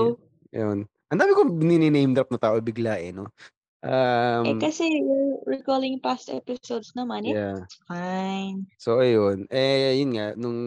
Yun. 0.54 0.78
Ang 1.12 1.18
dami 1.20 1.30
kong 1.36 1.50
nini-name 1.60 2.12
drop 2.14 2.30
na 2.32 2.40
tao 2.40 2.56
bigla 2.58 2.96
eh, 2.98 3.12
no? 3.12 3.28
Eh, 3.28 3.52
Um, 3.84 4.56
kasi 4.56 4.88
you're 4.88 5.44
recalling 5.44 6.00
past 6.00 6.32
episodes 6.32 6.96
naman, 6.96 7.28
Yeah. 7.28 7.60
it's 7.60 7.76
fine. 7.84 8.64
So 8.80 9.04
ayun, 9.04 9.44
eh, 9.52 10.00
yun 10.00 10.16
nga 10.16 10.32
nung 10.32 10.58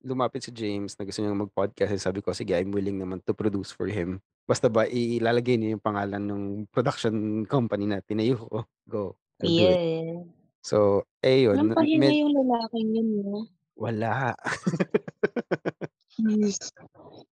lumapit 0.00 0.40
si 0.40 0.50
James 0.50 0.96
na 0.96 1.04
gusto 1.04 1.20
niyang 1.20 1.44
mag-podcast, 1.44 1.92
eh, 1.92 2.00
sabi 2.00 2.24
ko, 2.24 2.32
"Sige, 2.32 2.56
I'm 2.56 2.72
willing 2.72 2.96
naman 2.96 3.20
to 3.28 3.36
produce 3.36 3.68
for 3.68 3.84
him. 3.84 4.16
Basta 4.44 4.68
ba 4.68 4.84
ilalagay 4.88 5.56
niya 5.56 5.76
yung 5.76 5.84
pangalan 5.84 6.22
nung 6.22 6.46
production 6.68 7.44
company 7.48 7.88
na 7.88 8.04
tinayo 8.04 8.36
ko, 8.44 8.58
go, 8.88 9.02
I'll 9.40 9.48
do 9.48 9.66
it." 9.72 9.80
Yeah. 9.80 10.20
So, 10.64 11.04
eh, 11.20 11.44
yun 11.44 11.60
Walang 11.60 11.68
na 11.72 11.76
pahinga 11.76 12.00
med 12.00 12.12
yung 12.16 12.32
lalaking 12.32 12.88
yun 12.92 13.08
'no? 13.20 13.36
Wala. 13.76 14.32
He's 16.14 16.56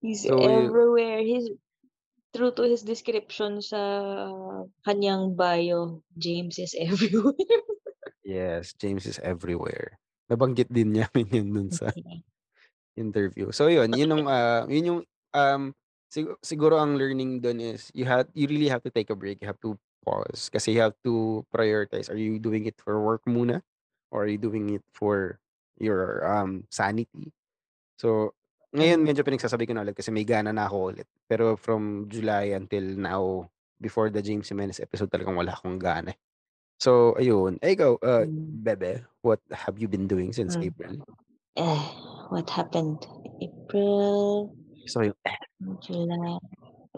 he's 0.02 0.26
So, 0.26 0.42
everywhere. 0.42 1.22
He's 1.22 1.46
true 2.34 2.50
to 2.50 2.66
his 2.66 2.82
description 2.82 3.62
sa 3.62 3.78
kanyang 4.82 5.38
bio, 5.38 6.02
James 6.18 6.58
is 6.58 6.74
everywhere. 6.74 7.38
Yes, 8.24 8.72
James 8.80 9.04
is 9.04 9.20
everywhere. 9.20 10.00
Nabanggit 10.32 10.72
din 10.72 10.96
namin 10.96 11.28
yun 11.36 11.48
dun 11.52 11.68
sa 11.68 11.92
interview. 12.96 13.52
So 13.52 13.68
yun, 13.68 13.92
yun 13.92 14.16
yung, 14.16 14.24
ah, 14.24 14.64
yun 14.64 14.88
yung, 14.88 15.00
um, 15.36 15.76
sigu 16.14 16.38
siguro 16.46 16.78
ang 16.78 16.94
learning 16.94 17.42
dun 17.42 17.58
is 17.58 17.90
you 17.90 18.06
have 18.06 18.30
you 18.38 18.46
really 18.46 18.70
have 18.70 18.82
to 18.86 18.92
take 18.94 19.10
a 19.10 19.18
break, 19.18 19.42
you 19.42 19.50
have 19.50 19.58
to 19.66 19.74
pause 20.06 20.46
kasi 20.54 20.70
you 20.78 20.80
have 20.84 20.94
to 21.02 21.42
prioritize. 21.50 22.06
Are 22.06 22.18
you 22.20 22.38
doing 22.38 22.70
it 22.70 22.78
for 22.78 23.02
work 23.02 23.26
muna 23.26 23.66
or 24.14 24.22
are 24.24 24.30
you 24.30 24.38
doing 24.38 24.70
it 24.78 24.84
for 24.94 25.42
your, 25.82 26.22
um, 26.22 26.70
sanity? 26.70 27.34
So, 27.98 28.34
ngayon 28.76 29.02
Hmm. 29.02 29.06
medyo 29.06 29.22
pinagsasabi 29.26 29.66
ko 29.70 29.74
na 29.74 29.82
ulit 29.86 29.96
kasi 29.98 30.10
may 30.14 30.26
gana 30.26 30.50
na 30.54 30.66
ako 30.70 30.94
ulit. 30.94 31.08
Pero 31.30 31.56
from 31.58 32.06
July 32.10 32.54
until 32.54 32.84
now, 32.98 33.50
before 33.82 34.10
the 34.10 34.22
James 34.22 34.50
Jimenez 34.50 34.78
episode 34.82 35.10
talagang 35.10 35.38
wala 35.38 35.54
akong 35.54 35.78
gana, 35.82 36.14
eh. 36.14 36.18
So 36.82 37.14
ayun, 37.18 37.58
eh, 37.62 37.74
ikaw, 37.78 37.98
uh, 38.02 38.26
Hmm. 38.26 38.54
bebe, 38.54 39.06
what 39.22 39.40
have 39.54 39.78
you 39.78 39.88
been 39.88 40.06
doing 40.10 40.34
since 40.34 40.54
Hmm. 40.54 40.62
April? 40.62 40.98
Eh, 41.56 41.82
what 42.30 42.50
happened? 42.50 43.06
April 43.40 44.50
Gusto 44.84 45.00
ko 45.00 45.04
yung. 45.10 45.18
July. 45.80 46.36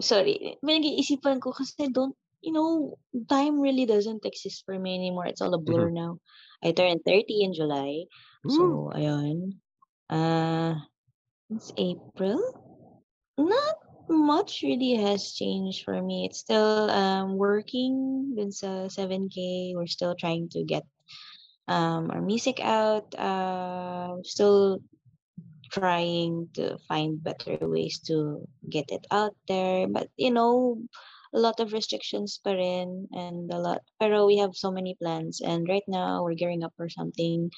Sorry, 0.03 0.59
pinag-iisipan 0.61 1.39
ko 1.41 1.55
kasi 1.55 1.89
don't 1.89 2.15
you 2.45 2.53
know, 2.53 2.95
time 3.27 3.59
really 3.59 3.87
doesn't 3.87 4.23
exist 4.23 4.63
for 4.67 4.79
me 4.79 4.95
anymore. 4.95 5.27
It's 5.27 5.41
all 5.41 5.55
a 5.55 5.59
blur 5.59 5.91
Mhm. 5.91 5.99
now. 5.99 6.13
I 6.63 6.71
turned 6.71 7.03
30 7.03 7.43
in 7.43 7.55
July. 7.55 8.07
Woo! 8.45 8.53
So 8.55 8.63
ayun, 8.95 9.59
ah, 10.11 10.87
since 11.51 11.73
April, 11.75 12.39
not 13.35 13.77
much 14.07 14.63
really 14.63 14.95
has 14.95 15.35
changed 15.35 15.83
for 15.83 15.99
me. 15.99 16.31
It's 16.31 16.39
still, 16.39 16.87
um, 16.91 17.35
working 17.35 18.31
dun 18.39 18.55
sa 18.55 18.87
7K. 18.87 19.75
We're 19.75 19.91
still 19.91 20.15
trying 20.15 20.47
to 20.55 20.63
get, 20.63 20.87
um, 21.67 22.15
our 22.15 22.23
music 22.23 22.63
out. 22.63 23.11
Uh, 23.19 24.23
still 24.23 24.79
trying 25.77 26.49
to 26.57 26.81
find 26.89 27.21
better 27.21 27.61
ways 27.61 28.01
to 28.09 28.41
get 28.73 28.89
it 28.89 29.05
out 29.13 29.37
there. 29.45 29.85
But, 29.93 30.09
you 30.17 30.33
know, 30.33 30.81
a 31.37 31.39
lot 31.39 31.61
of 31.61 31.77
restrictions 31.77 32.41
pa 32.41 32.57
rin 32.57 33.05
and 33.13 33.53
a 33.53 33.61
lot 33.61 33.85
pero 34.01 34.25
we 34.25 34.41
have 34.41 34.57
so 34.57 34.73
many 34.73 34.97
plans 34.97 35.45
and 35.45 35.69
right 35.69 35.85
now 35.85 36.25
we're 36.25 36.39
gearing 36.39 36.65
up 36.65 36.73
for 36.81 36.89
something, 36.89 37.53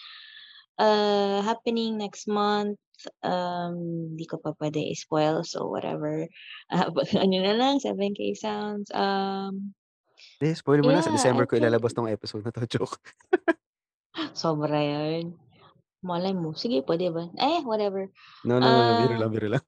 uh, 0.83 1.39
happening 1.47 1.95
next 1.99 2.27
month. 2.27 2.79
Um, 3.23 4.19
di 4.19 4.27
ko 4.27 4.43
pa 4.43 4.59
pwede 4.59 4.83
i-spoil 4.83 5.47
so 5.47 5.71
whatever. 5.71 6.27
Ah, 6.75 6.91
ano 6.91 7.37
na 7.47 7.55
lang 7.55 7.79
7K 7.79 8.35
sounds. 8.35 8.91
Um 8.91 9.73
Hindi, 10.43 10.55
spoil 10.59 10.83
mo 10.83 10.91
na 10.95 11.03
sa 11.03 11.11
Yeah, 11.11 11.15
I 11.15 11.17
December 11.19 11.47
ko 11.47 11.59
think 11.59 11.63
ilalabas 11.63 11.95
'tong 11.95 12.11
episode 12.11 12.43
na 12.47 12.51
'to, 12.55 12.67
joke. 12.79 12.99
Sobra 14.35 14.79
yun. 14.83 15.39
Malay 16.07 16.33
mo, 16.35 16.55
sige 16.55 16.79
puwede 16.87 17.11
ba? 17.11 17.25
Eh, 17.43 17.61
whatever. 17.67 18.07
No, 18.45 18.59
no, 18.61 18.71
no, 18.75 18.83
no, 18.85 18.95
biro 18.95 19.17
lang, 19.19 19.31
biro 19.33 19.49
lang. 19.49 19.63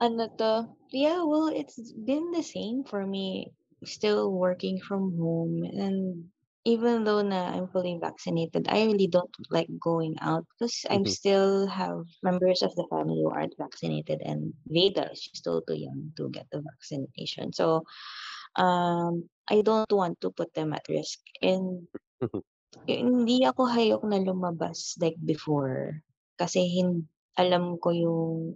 Ano 0.00 0.28
'to, 0.28 0.68
yeah, 0.92 1.24
well, 1.24 1.48
it's 1.48 1.80
been 2.04 2.30
the 2.30 2.42
same 2.42 2.84
for 2.84 3.06
me, 3.06 3.48
still 3.84 4.30
working 4.30 4.78
from 4.80 5.16
home 5.16 5.64
and 5.64 6.30
even 6.66 7.04
though 7.04 7.22
na 7.22 7.54
I'm 7.54 7.68
fully 7.70 7.96
vaccinated, 8.02 8.66
I 8.68 8.84
really 8.84 9.06
don't 9.06 9.30
like 9.50 9.70
going 9.80 10.16
out 10.20 10.44
because 10.52 10.84
I'm 10.90 11.06
Mhm. 11.06 11.16
still 11.18 11.66
have 11.70 12.04
members 12.22 12.60
of 12.62 12.74
the 12.74 12.86
family 12.90 13.22
who 13.22 13.30
aren't 13.30 13.56
vaccinated 13.56 14.20
and 14.20 14.52
Veda, 14.66 15.14
she's 15.14 15.38
still 15.38 15.62
too 15.62 15.78
young 15.78 16.12
to 16.18 16.28
get 16.30 16.46
the 16.50 16.60
vaccination. 16.60 17.52
So, 17.54 17.84
um, 18.56 19.28
I 19.48 19.62
don't 19.62 19.90
want 19.92 20.20
to 20.22 20.30
put 20.32 20.54
them 20.54 20.72
at 20.74 20.88
risk 20.90 21.20
and 21.42 21.86
Mhm. 22.20 22.42
Hindi 22.84 23.48
ako 23.48 23.64
hayok 23.64 24.02
na 24.04 24.20
lumabas 24.20 24.94
like 25.00 25.16
before 25.18 26.04
kasi 26.36 26.68
hin 26.68 27.08
alam 27.40 27.80
ko 27.80 27.90
yung 27.96 28.54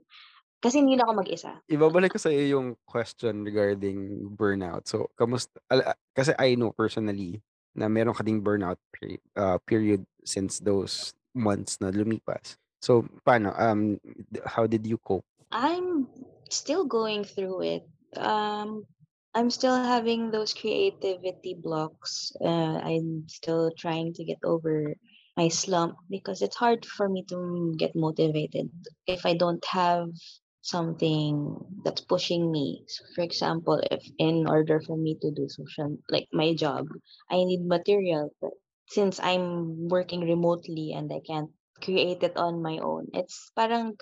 kasi 0.60 0.84
hindi 0.84 0.92
lang 0.92 1.08
ako 1.08 1.24
mag-isa. 1.24 1.56
Ibabalik 1.72 2.12
ko 2.12 2.20
sa'yo 2.20 2.44
yung 2.52 2.76
question 2.84 3.48
regarding 3.48 4.28
burnout. 4.36 4.84
So, 4.84 5.08
kamusta 5.16 5.56
ala 5.72 5.96
kasi 6.12 6.36
I 6.36 6.52
know 6.52 6.68
personally 6.76 7.40
na 7.72 7.88
meron 7.88 8.12
ka 8.12 8.20
ding 8.20 8.44
burnout 8.44 8.76
peri 8.92 9.16
uh, 9.40 9.56
period 9.64 10.04
since 10.20 10.60
those 10.60 11.16
months 11.32 11.80
na 11.80 11.88
lumipas. 11.88 12.60
So, 12.84 13.08
paano, 13.24 13.56
um, 13.56 13.96
how 14.44 14.68
did 14.68 14.84
you 14.84 15.00
cope? 15.00 15.24
I'm 15.48 16.08
still 16.52 16.84
going 16.84 17.24
through 17.24 17.80
it. 17.80 17.84
Um, 18.20 18.84
I'm 19.34 19.50
still 19.50 19.76
having 19.76 20.30
those 20.30 20.52
creativity 20.54 21.54
blocks. 21.54 22.32
Uh, 22.40 22.78
I'm 22.82 23.24
still 23.28 23.70
trying 23.76 24.12
to 24.14 24.24
get 24.24 24.38
over 24.44 24.94
my 25.36 25.48
slump 25.48 25.96
because 26.10 26.42
it's 26.42 26.56
hard 26.56 26.84
for 26.86 27.08
me 27.08 27.24
to 27.28 27.74
get 27.78 27.94
motivated 27.94 28.70
if 29.06 29.24
I 29.26 29.34
don't 29.34 29.64
have 29.66 30.08
something 30.62 31.56
that's 31.84 32.00
pushing 32.02 32.50
me. 32.50 32.84
So 32.88 33.04
for 33.14 33.22
example, 33.22 33.80
if 33.90 34.02
in 34.18 34.46
order 34.46 34.80
for 34.80 34.96
me 34.96 35.16
to 35.22 35.30
do 35.30 35.48
social 35.48 35.96
like 36.10 36.28
my 36.32 36.54
job, 36.54 36.86
I 37.30 37.44
need 37.44 37.64
material. 37.66 38.30
But 38.40 38.52
since 38.88 39.20
I'm 39.20 39.88
working 39.88 40.20
remotely 40.20 40.92
and 40.92 41.10
I 41.12 41.20
can't 41.26 41.50
create 41.82 42.22
it 42.22 42.36
on 42.36 42.62
my 42.62 42.78
own, 42.78 43.08
it's 43.14 43.50
parang 43.56 43.96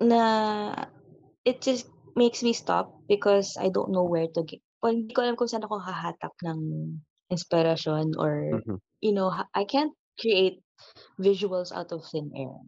na 0.00 0.86
it 1.44 1.60
just 1.62 1.86
makes 2.18 2.42
me 2.42 2.52
stop 2.52 2.90
because 3.08 3.54
I 3.56 3.70
don't 3.70 3.94
know 3.94 4.04
where 4.04 4.26
to 4.34 4.42
get 4.42 4.60
parang 4.82 5.06
hindi 5.06 5.14
ko 5.14 5.22
alam 5.22 5.38
kung 5.38 5.50
saan 5.50 5.66
ako 5.66 5.78
hahatak 5.82 6.34
ng 6.46 6.60
inspirasyon 7.30 8.14
or, 8.18 8.62
Mhm. 8.66 8.78
you 9.02 9.14
know, 9.14 9.30
I 9.54 9.64
can't 9.66 9.94
create 10.18 10.62
visuals 11.18 11.70
out 11.74 11.90
of 11.94 12.02
thin 12.10 12.30
air. 12.34 12.58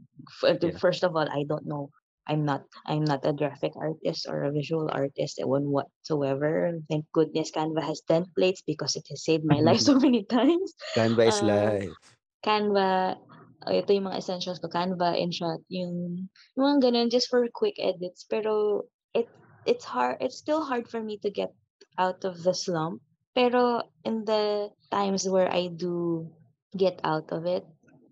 The 0.58 0.74
Yeah. 0.74 0.78
first 0.78 1.02
of 1.02 1.14
all, 1.16 1.26
I 1.26 1.44
don't 1.46 1.66
know. 1.66 1.90
I'm 2.30 2.44
not 2.46 2.62
I'm 2.86 3.02
not 3.02 3.26
a 3.26 3.32
graphic 3.34 3.74
artist 3.74 4.28
or 4.30 4.44
a 4.46 4.52
visual 4.54 4.86
artist 4.92 5.40
one 5.42 5.70
whatsoever. 5.74 6.70
Thank 6.86 7.10
goodness 7.10 7.50
Canva 7.50 7.82
has 7.82 8.02
templates 8.06 8.62
because 8.66 8.94
it 8.94 9.06
has 9.10 9.24
saved 9.24 9.42
my 9.42 9.58
life 9.66 9.82
so 9.82 9.98
many 9.98 10.22
times. 10.26 10.74
Canva 10.94 11.26
is 11.26 11.42
Um, 11.42 11.48
life. 11.48 11.96
Canva, 12.44 13.18
oh, 13.66 13.72
ito 13.72 13.90
yung 13.92 14.08
mga 14.08 14.20
essentials 14.22 14.60
ko, 14.62 14.68
Canva, 14.70 15.18
InShot, 15.18 15.60
yung 15.68 16.28
yung 16.56 16.64
mga 16.64 16.78
gano'n 16.88 17.10
just 17.10 17.28
for 17.28 17.42
quick 17.52 17.76
edits. 17.82 18.24
Pero 18.28 18.84
it 19.14 19.28
it's 19.66 19.84
hard 19.84 20.18
it's 20.20 20.36
still 20.38 20.64
hard 20.64 20.88
for 20.88 21.02
me 21.02 21.18
to 21.22 21.30
get 21.30 21.52
out 21.98 22.24
of 22.24 22.42
the 22.42 22.54
slump. 22.54 23.02
Pero 23.34 23.82
in 24.04 24.24
the 24.24 24.70
times 24.90 25.28
where 25.28 25.50
I 25.52 25.68
do 25.68 26.28
get 26.76 27.00
out 27.04 27.30
of 27.32 27.46
it, 27.46 27.66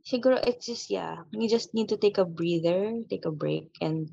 siguro 0.06 0.38
it's 0.46 0.66
just 0.66 0.90
yeah, 0.90 1.24
you 1.32 1.48
just 1.48 1.74
need 1.74 1.88
to 1.90 1.96
take 1.96 2.18
a 2.18 2.24
breather, 2.24 2.94
take 3.10 3.26
a 3.26 3.32
break 3.34 3.70
and, 3.80 4.08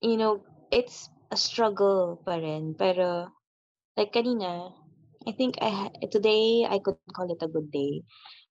you 0.00 0.16
know, 0.16 0.44
it's 0.70 1.08
a 1.30 1.36
struggle 1.36 2.20
pa 2.24 2.36
rin. 2.36 2.74
Pero 2.76 3.28
like 3.96 4.12
kanina, 4.12 4.72
I 5.26 5.32
think 5.32 5.56
I 5.62 5.90
today 6.12 6.66
I 6.68 6.78
could 6.80 6.98
call 7.00 7.30
it 7.32 7.42
a 7.42 7.48
good 7.48 7.70
day 7.72 8.02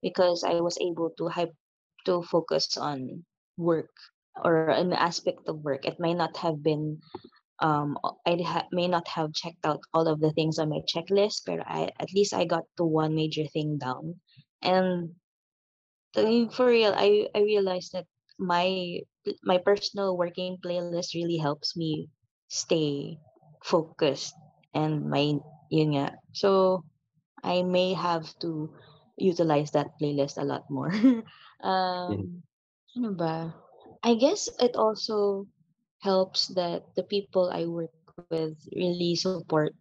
because 0.02 0.44
I 0.44 0.62
was 0.62 0.78
able 0.82 1.12
to 1.18 1.28
hype 1.30 1.54
to 2.06 2.22
focus 2.24 2.78
on 2.78 3.26
work 3.58 3.92
or 4.44 4.70
an 4.70 4.94
aspect 4.94 5.48
of 5.48 5.64
work. 5.64 5.86
It 5.86 6.00
may 6.00 6.14
not 6.14 6.38
have 6.38 6.64
been, 6.64 7.00
um, 7.62 7.98
I 8.26 8.36
ha 8.44 8.66
may 8.72 8.88
not 8.88 9.08
have 9.10 9.34
checked 9.34 9.66
out 9.66 9.82
all 9.94 10.08
of 10.08 10.20
the 10.20 10.32
things 10.32 10.60
on 10.60 10.70
my 10.70 10.82
checklist, 10.88 11.44
but 11.46 11.60
I 11.68 11.92
at 12.00 12.14
least 12.14 12.34
I 12.34 12.46
got 12.46 12.66
to 12.78 12.86
one 12.86 13.16
major 13.16 13.46
thing 13.48 13.78
down. 13.78 14.20
And 14.62 15.16
for 16.52 16.68
real, 16.68 16.94
I 16.96 17.28
I 17.36 17.42
realized 17.42 17.94
that 17.94 18.06
my 18.38 19.02
my 19.44 19.58
personal 19.60 20.18
working 20.18 20.58
playlist 20.64 21.06
really 21.08 21.38
helps 21.38 21.70
me 21.76 22.10
stay 22.48 23.20
focused 23.64 24.34
and 24.74 25.10
my 25.10 25.38
yun 25.70 25.92
nga. 25.94 26.18
So, 26.34 26.84
I 27.44 27.64
may 27.64 27.94
have 27.94 28.28
to 28.42 28.72
utilize 29.18 29.72
that 29.72 29.96
playlist 30.02 30.38
a 30.38 30.46
lot 30.46 30.66
more. 30.70 30.92
Mhm. 30.94 31.24
Um, 31.64 32.44
ano 32.96 33.12
ba? 33.16 33.54
I 34.04 34.16
guess 34.16 34.50
it 34.60 34.76
also 34.76 35.48
helps 36.00 36.48
that 36.56 36.84
the 36.96 37.04
people 37.04 37.50
I 37.52 37.66
work 37.66 37.92
with 38.30 38.58
really 38.76 39.16
support. 39.16 39.76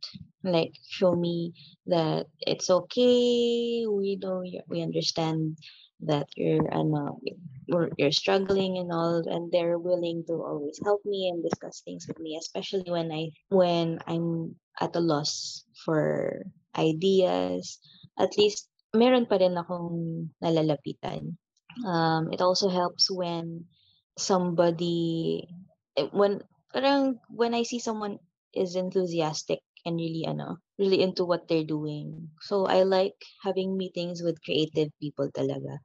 Like 0.44 0.74
show 0.86 1.14
me 1.14 1.52
that 1.86 2.26
it's 2.40 2.70
okay. 2.70 3.84
We 3.86 4.18
know 4.22 4.42
we 4.68 4.82
understand 4.82 5.58
that 6.00 6.30
you're 6.38 6.62
ano, 6.70 7.18
you're, 7.66 8.12
struggling 8.12 8.78
and 8.78 8.92
all, 8.92 9.18
and 9.26 9.50
they're 9.50 9.78
willing 9.78 10.22
to 10.28 10.34
always 10.46 10.78
help 10.84 11.02
me 11.04 11.28
and 11.28 11.42
discuss 11.42 11.82
things 11.82 12.06
with 12.06 12.18
me, 12.20 12.38
especially 12.38 12.86
when 12.86 13.10
I 13.10 13.34
when 13.50 13.98
I'm 14.06 14.54
at 14.80 14.94
a 14.94 15.02
loss 15.02 15.64
for 15.84 16.46
ideas. 16.78 17.78
At 18.18 18.38
least 18.38 18.70
meron 18.94 19.26
pa 19.26 19.42
rin 19.42 19.58
akong 19.58 20.30
nalalapitan. 20.38 21.34
Um, 21.82 22.30
it 22.30 22.40
also 22.40 22.70
helps 22.70 23.10
when 23.10 23.66
somebody 24.18 25.46
when 26.06 26.42
parang 26.72 27.20
when 27.28 27.54
I 27.54 27.62
see 27.62 27.78
someone 27.78 28.18
is 28.54 28.76
enthusiastic 28.76 29.60
and 29.84 29.96
really 29.96 30.24
ano, 30.26 30.58
really 30.78 31.02
into 31.02 31.24
what 31.24 31.48
they're 31.48 31.64
doing. 31.64 32.30
So 32.40 32.66
I 32.66 32.82
like 32.84 33.16
having 33.42 33.76
meetings 33.76 34.22
with 34.22 34.42
creative 34.44 34.90
people 35.00 35.30
talaga. 35.30 35.78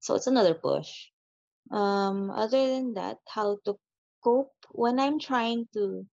So 0.00 0.14
it's 0.14 0.26
another 0.26 0.54
push. 0.54 1.10
Um, 1.70 2.30
other 2.30 2.66
than 2.68 2.94
that, 2.94 3.18
how 3.28 3.58
to 3.64 3.76
cope 4.22 4.52
when 4.72 4.98
I'm 5.00 5.18
trying 5.18 5.68
to 5.74 6.06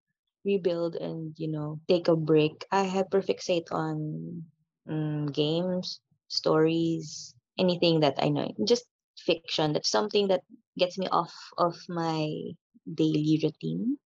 rebuild 0.44 0.96
and 0.96 1.34
you 1.38 1.48
know 1.48 1.80
take 1.88 2.08
a 2.08 2.16
break. 2.16 2.66
I 2.72 2.82
have 2.84 3.10
perfect 3.10 3.48
on 3.72 4.44
mm, 4.88 5.32
games, 5.32 6.00
stories, 6.28 7.34
anything 7.58 8.00
that 8.00 8.16
I 8.22 8.28
know. 8.30 8.52
Just 8.66 8.84
fiction. 9.18 9.72
That's 9.72 9.90
something 9.90 10.28
that 10.28 10.42
gets 10.78 10.98
me 10.98 11.08
off 11.08 11.34
of 11.58 11.76
my 11.88 12.28
daily 12.94 13.40
routine. 13.42 13.98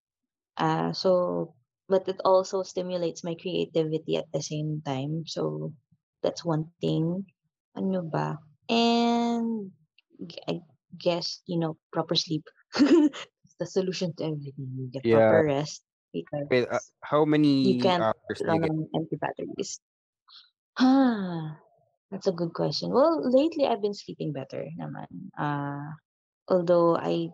Uh, 0.56 0.92
so, 0.92 1.54
but 1.88 2.08
it 2.08 2.20
also 2.24 2.62
stimulates 2.62 3.24
my 3.24 3.34
creativity 3.40 4.16
at 4.16 4.30
the 4.32 4.42
same 4.42 4.82
time. 4.86 5.24
So, 5.26 5.74
that's 6.22 6.44
one 6.44 6.72
thing. 6.80 7.26
Ano 7.76 8.02
ba? 8.02 8.38
And 8.68 9.72
I 10.48 10.60
guess, 10.98 11.42
you 11.46 11.58
know, 11.58 11.78
proper 11.92 12.14
sleep. 12.14 12.44
it's 12.76 13.56
the 13.58 13.66
solution 13.66 14.14
to 14.16 14.24
everything. 14.24 14.74
You 14.78 14.88
get 14.92 15.04
Yeah. 15.04 15.10
proper 15.10 15.44
rest 15.44 15.82
Wait, 16.50 16.68
uh, 16.70 16.80
because 16.80 16.92
how 17.02 17.24
you 17.62 17.76
many 17.76 17.76
can't 17.76 18.06
hours 18.06 18.42
do 18.46 18.52
you 18.54 18.60
run 18.60 18.70
on 18.70 18.88
empty 18.94 19.16
batteries. 19.16 19.80
Ah, 20.78 21.60
that's 22.10 22.26
a 22.26 22.32
good 22.32 22.52
question. 22.54 22.90
Well, 22.92 23.20
lately 23.30 23.66
I've 23.66 23.80
been 23.82 23.94
sleeping 23.94 24.32
better 24.32 24.64
naman. 24.78 25.30
Uh, 25.38 25.96
although 26.48 26.96
I 26.96 27.30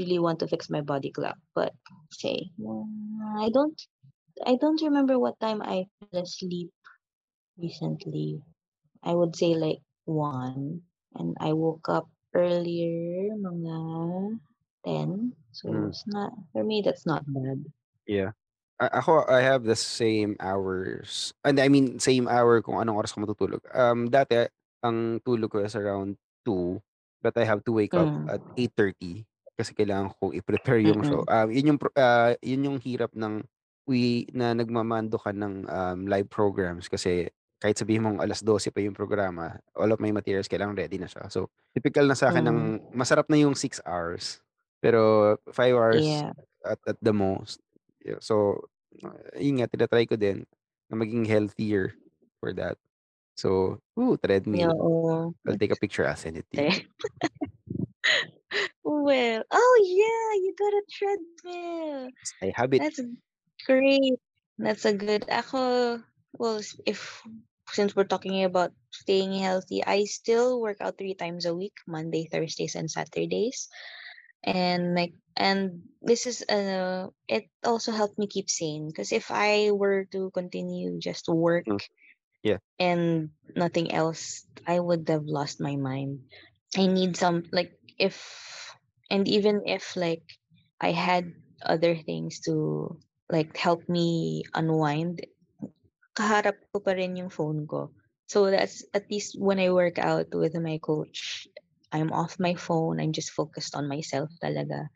really 0.00 0.18
want 0.18 0.40
to 0.40 0.48
fix 0.48 0.70
my 0.72 0.80
body 0.80 1.12
clock, 1.12 1.36
but 1.54 1.76
say 2.12 2.50
mm, 2.58 2.86
I 3.44 3.50
don't 3.52 3.76
I 4.46 4.56
don't 4.56 4.80
remember 4.82 5.18
what 5.18 5.40
time 5.40 5.62
I 5.62 5.86
fell 6.00 6.22
asleep 6.24 6.72
recently. 7.58 8.42
I 9.04 9.14
would 9.14 9.36
say 9.36 9.54
like 9.54 9.82
one, 10.06 10.82
and 11.14 11.36
I 11.40 11.52
woke 11.54 11.88
up 11.88 12.08
earlier, 12.34 13.34
mga 13.36 13.78
ten. 14.86 15.32
So 15.52 15.70
Mm. 15.72 15.88
it's 15.88 16.04
not 16.06 16.32
for 16.52 16.64
me. 16.64 16.82
That's 16.84 17.06
not 17.06 17.24
bad. 17.28 17.64
Yeah. 18.06 18.32
A 18.80 18.88
ako, 19.00 19.28
I 19.28 19.40
have 19.44 19.64
the 19.64 19.76
same 19.76 20.36
hours. 20.40 21.32
And 21.44 21.60
I 21.60 21.68
mean, 21.68 22.00
same 22.00 22.26
hour 22.28 22.62
kung 22.64 22.80
anong 22.80 22.96
oras 23.04 23.12
ako 23.12 23.28
matutulog. 23.28 23.62
Um, 23.76 24.08
dati, 24.08 24.48
ang 24.80 25.20
tulog 25.22 25.52
ko 25.52 25.60
is 25.60 25.76
around 25.76 26.16
2, 26.48 26.80
but 27.20 27.36
I 27.36 27.44
have 27.44 27.60
to 27.68 27.72
wake 27.76 27.92
up 27.94 28.08
Mm. 28.08 28.26
at 28.26 28.40
8:30 28.56 29.28
kasi 29.60 29.76
kailangan 29.76 30.10
ko 30.16 30.32
i-prepare 30.32 30.80
yung 30.88 31.04
show. 31.04 31.20
Um, 31.28 31.52
yun 31.52 31.76
yung 31.76 31.80
pro 31.80 31.92
ah, 32.00 32.32
yun 32.40 32.64
yung 32.72 32.78
hirap 32.80 33.12
ng 33.12 33.44
we 33.88 34.24
na 34.32 34.56
nagmamando 34.56 35.20
ka 35.20 35.30
ng, 35.36 35.68
um, 35.68 36.00
live 36.08 36.28
programs 36.32 36.88
kasi 36.88 37.28
kahit 37.60 37.76
sabihin 37.76 38.04
mong 38.08 38.18
12:00 38.24 38.72
pa 38.72 38.80
yung 38.80 38.96
programa, 38.96 39.60
all 39.76 39.92
of 39.92 40.00
my 40.00 40.08
materials 40.14 40.48
kailangan 40.48 40.76
ready 40.80 40.96
na 40.96 41.06
siya. 41.10 41.28
So, 41.28 41.52
typical 41.76 42.08
na 42.08 42.16
sa'kin 42.16 42.48
ng 42.48 42.58
Mm. 42.58 42.80
masarap 42.96 43.28
na 43.28 43.36
yung 43.36 43.52
6 43.58 43.78
hours, 43.84 44.40
pero 44.80 45.36
5 45.52 45.76
hours 45.76 46.24
Yeah. 46.24 46.32
at 46.64 46.80
at 46.88 46.96
the 47.04 47.12
most. 47.12 47.60
Yeah, 48.04 48.16
so, 48.24 48.64
yun 49.36 49.60
nga 49.60 49.68
tina-try 49.68 50.08
ko 50.08 50.16
din 50.16 50.48
na 50.88 50.96
maging 50.96 51.28
healthier 51.28 51.92
for 52.40 52.56
that. 52.56 52.80
So, 53.38 53.80
ooh, 54.00 54.16
treadmill. 54.20 54.72
Oo. 54.72 55.34
I'll 55.48 55.56
take 55.60 55.72
a 55.74 55.80
picture, 55.80 56.06
I'll 56.08 56.16
send 56.20 56.36
it 56.40 56.48
to 56.52 56.58
you. 56.60 56.70
Well, 58.84 59.44
oh 59.50 59.74
yeah, 59.84 60.42
you 60.42 60.54
got 60.58 60.72
a 60.74 60.82
treadmill. 60.90 62.10
I 62.42 62.52
have 62.56 62.72
it. 62.74 62.80
That's 62.82 63.00
great. 63.66 64.18
That's 64.58 64.84
a 64.84 64.92
good. 64.94 65.24
Ako, 65.28 66.02
well, 66.34 66.60
if 66.86 67.22
since 67.72 67.94
we're 67.94 68.08
talking 68.10 68.44
about 68.44 68.72
staying 68.90 69.34
healthy, 69.38 69.84
I 69.84 70.04
still 70.04 70.60
work 70.60 70.78
out 70.80 70.98
three 70.98 71.14
times 71.14 71.46
a 71.46 71.54
week: 71.54 71.74
Monday, 71.86 72.28
Thursdays, 72.30 72.74
and 72.74 72.90
Saturdays. 72.90 73.68
And 74.44 74.94
like, 74.94 75.14
and 75.36 75.82
this 76.02 76.26
is 76.26 76.42
uh, 76.48 77.08
it 77.28 77.48
also 77.64 77.92
helped 77.92 78.18
me 78.18 78.26
keep 78.26 78.50
sane. 78.50 78.88
Because 78.88 79.12
if 79.12 79.30
I 79.30 79.70
were 79.72 80.04
to 80.12 80.30
continue 80.32 80.98
just 80.98 81.26
to 81.26 81.32
work 81.32 81.66
Mm. 81.66 81.80
Yeah. 82.42 82.58
and 82.78 83.30
nothing 83.56 83.92
else, 83.92 84.46
I 84.66 84.80
would 84.80 85.08
have 85.08 85.26
lost 85.26 85.60
my 85.60 85.76
mind. 85.76 86.30
I 86.76 86.86
need 86.86 87.16
some 87.16 87.44
like 87.52 87.79
if 88.00 88.16
and 89.12 89.28
even 89.28 89.68
if 89.68 89.94
like 89.94 90.24
I 90.80 90.96
had 90.96 91.36
other 91.60 91.94
things 91.94 92.40
to 92.48 92.96
like 93.28 93.52
help 93.56 93.84
me 93.88 94.42
unwind, 94.56 95.28
kaharap 96.16 96.56
ko 96.72 96.80
pa 96.80 96.96
rin 96.96 97.20
yung 97.20 97.28
phone 97.28 97.68
ko. 97.68 97.92
So 98.26 98.48
that's 98.48 98.82
at 98.94 99.10
least 99.10 99.36
when 99.36 99.60
I 99.60 99.70
work 99.70 100.00
out 100.00 100.32
with 100.32 100.56
my 100.56 100.80
coach, 100.80 101.46
I'm 101.92 102.14
off 102.14 102.40
my 102.40 102.54
phone. 102.54 102.98
I'm 102.98 103.12
just 103.12 103.36
focused 103.36 103.76
on 103.76 103.90
myself 103.90 104.30
talaga. 104.40 104.88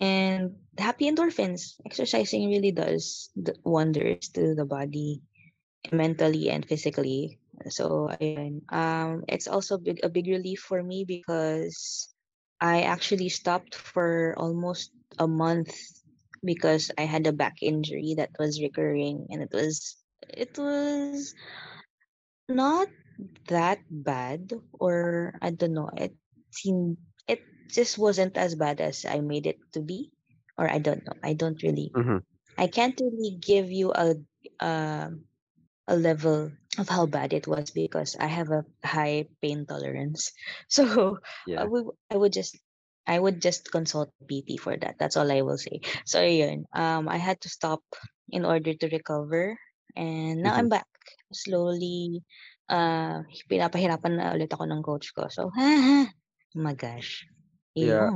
And 0.00 0.56
happy 0.80 1.06
endorphins. 1.06 1.76
Exercising 1.84 2.48
really 2.48 2.72
does 2.72 3.28
wonders 3.62 4.32
to 4.32 4.56
the 4.56 4.64
body, 4.64 5.20
mentally 5.92 6.48
and 6.48 6.64
physically. 6.64 7.38
So. 7.68 8.08
Um, 8.72 9.28
it's 9.28 9.44
also 9.44 9.76
big, 9.76 10.00
a 10.02 10.08
big 10.08 10.26
relief 10.26 10.64
for 10.64 10.80
me 10.82 11.04
because 11.04 12.08
I 12.60 12.82
actually 12.82 13.28
stopped 13.30 13.74
for 13.74 14.34
almost 14.38 14.92
a 15.18 15.26
month 15.28 15.74
because 16.44 16.90
I 16.98 17.02
had 17.02 17.26
a 17.26 17.32
back 17.32 17.62
injury 17.62 18.14
that 18.16 18.30
was 18.38 18.60
recurring 18.62 19.26
and 19.30 19.42
it 19.42 19.50
was 19.52 19.96
it 20.28 20.56
was 20.58 21.26
not 22.42 22.88
that 23.48 23.80
bad 23.90 24.52
or 24.78 25.34
I 25.40 25.50
don't 25.50 25.74
know 25.74 25.90
it 25.96 26.14
seemed 26.50 26.96
it 27.28 27.40
just 27.70 27.98
wasn't 27.98 28.36
as 28.36 28.54
bad 28.54 28.80
as 28.80 29.04
I 29.04 29.20
made 29.20 29.46
it 29.46 29.58
to 29.72 29.80
be 29.80 30.10
or 30.58 30.70
I 30.70 30.78
don't 30.78 31.04
know 31.06 31.16
I 31.22 31.34
don't 31.34 31.62
really 31.62 31.94
Mhm. 31.94 32.20
I 32.58 32.66
can't 32.68 32.98
really 33.00 33.36
give 33.40 33.70
you 33.70 33.92
a 33.92 34.16
um 34.60 35.24
a 35.88 35.96
level 35.96 36.52
of 36.78 36.88
how 36.88 37.06
bad 37.06 37.32
it 37.32 37.46
was 37.46 37.70
because 37.70 38.16
I 38.18 38.26
have 38.26 38.50
a 38.50 38.64
high 38.84 39.26
pain 39.42 39.66
tolerance. 39.66 40.32
So 40.68 41.18
yeah. 41.44 41.58
I 41.58 41.64
would 41.66 41.86
I 42.10 42.16
would 42.16 42.32
just 42.32 42.56
I 43.06 43.18
would 43.18 43.40
just 43.42 43.70
consult 43.72 44.12
PT 44.28 44.56
for 44.56 44.76
that. 44.76 44.96
That's 44.98 45.16
all 45.16 45.30
I 45.30 45.42
will 45.42 45.58
say. 45.58 45.80
So 46.06 46.22
yun, 46.22 46.66
um 46.74 47.08
I 47.08 47.16
had 47.18 47.40
to 47.42 47.48
stop 47.50 47.82
in 48.30 48.44
order 48.46 48.74
to 48.74 48.86
recover 48.88 49.58
and 49.96 50.42
now 50.42 50.54
Mhm. 50.54 50.58
I'm 50.58 50.68
back. 50.70 50.86
Slowly 51.32 52.22
uh 52.70 53.22
pinapahirapan 53.50 54.12
na 54.18 54.34
ulit 54.34 54.50
ako 54.54 54.64
ng 54.70 54.82
coach 54.86 55.10
ko. 55.14 55.26
So 55.30 55.50
oh 55.56 56.06
my 56.54 56.74
gosh. 56.74 57.26
Yeah. 57.74 58.10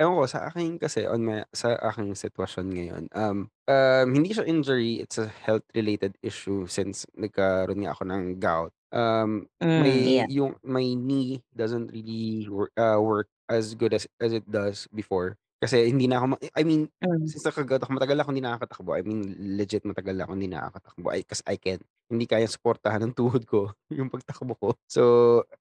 Ewan 0.00 0.16
ko 0.24 0.26
sa 0.26 0.48
akin 0.48 0.80
kasi 0.80 1.04
on 1.04 1.20
my 1.22 1.44
sa 1.52 1.76
aking 1.92 2.16
sitwasyon 2.16 2.66
ngayon, 2.72 3.04
um, 3.12 3.52
um, 3.68 4.08
hindi 4.16 4.32
siya 4.32 4.48
injury, 4.48 4.98
it's 5.04 5.20
a 5.20 5.28
health 5.28 5.62
related 5.76 6.16
issue 6.24 6.64
since 6.66 7.04
nagkaroon 7.14 7.84
nga 7.84 7.92
ako 7.92 8.02
ng 8.08 8.24
gout. 8.40 8.72
Um, 8.90 9.46
Mm, 9.60 9.84
may 9.84 10.08
yeah. 10.08 10.26
yung 10.26 10.56
my 10.64 10.84
knee 10.96 11.44
doesn't 11.54 11.92
really 11.92 12.48
work, 12.48 12.72
uh, 12.80 12.98
work 13.00 13.28
as 13.52 13.76
good 13.76 13.92
as 13.92 14.08
as 14.20 14.32
it 14.32 14.48
does 14.48 14.88
before. 14.96 15.36
Kasi 15.62 15.86
hindi 15.94 16.10
na 16.10 16.18
ako 16.18 16.26
ma 16.34 16.36
I 16.58 16.62
mean, 16.66 16.90
Mm. 17.00 17.32
since 17.32 17.46
nagka-gout 17.46 17.82
ako 17.86 17.92
matagal 17.94 18.18
ako 18.18 18.28
hindi 18.34 18.42
nakakatakbo. 18.44 18.90
I 18.98 19.02
mean, 19.06 19.22
legit 19.58 19.86
matagal 19.86 20.18
ako 20.18 20.34
hindi 20.34 20.50
nakakatakbo. 20.50 21.06
I 21.14 21.22
'cause 21.22 21.42
I 21.46 21.54
can't 21.62 21.82
hindi 22.12 22.26
kayang 22.28 22.50
suportahan 22.52 23.00
ng 23.06 23.14
tuhod 23.16 23.46
ko 23.48 23.70
yung 23.98 24.10
pagtakbo 24.12 24.52
ko. 24.58 24.68
So, 24.90 25.02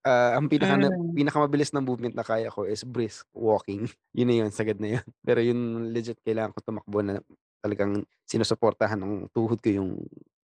ah, 0.04 0.36
ang 0.42 0.50
pinaka 0.52 0.76
na 0.82 0.90
Mm. 0.90 1.16
pinakamabilis 1.16 1.72
na 1.72 1.80
movement 1.86 2.18
na 2.18 2.26
kaya 2.28 2.50
ko 2.52 2.66
is 2.68 2.82
brisk 2.84 3.30
walking. 3.38 3.86
Yun 4.18 4.28
na 4.34 4.36
yun, 4.46 4.52
sagad 4.52 4.82
na 4.82 4.98
yun. 5.00 5.06
Pero 5.28 5.40
yun 5.46 5.94
legit 5.94 6.18
kailangan 6.26 6.52
ko 6.58 6.60
tumakbo 6.66 7.00
na 7.06 7.22
talagang 7.64 8.04
sinusuportahan 8.28 8.98
ng 9.00 9.14
tuhod 9.38 9.62
ko 9.62 9.70
yung 9.72 9.92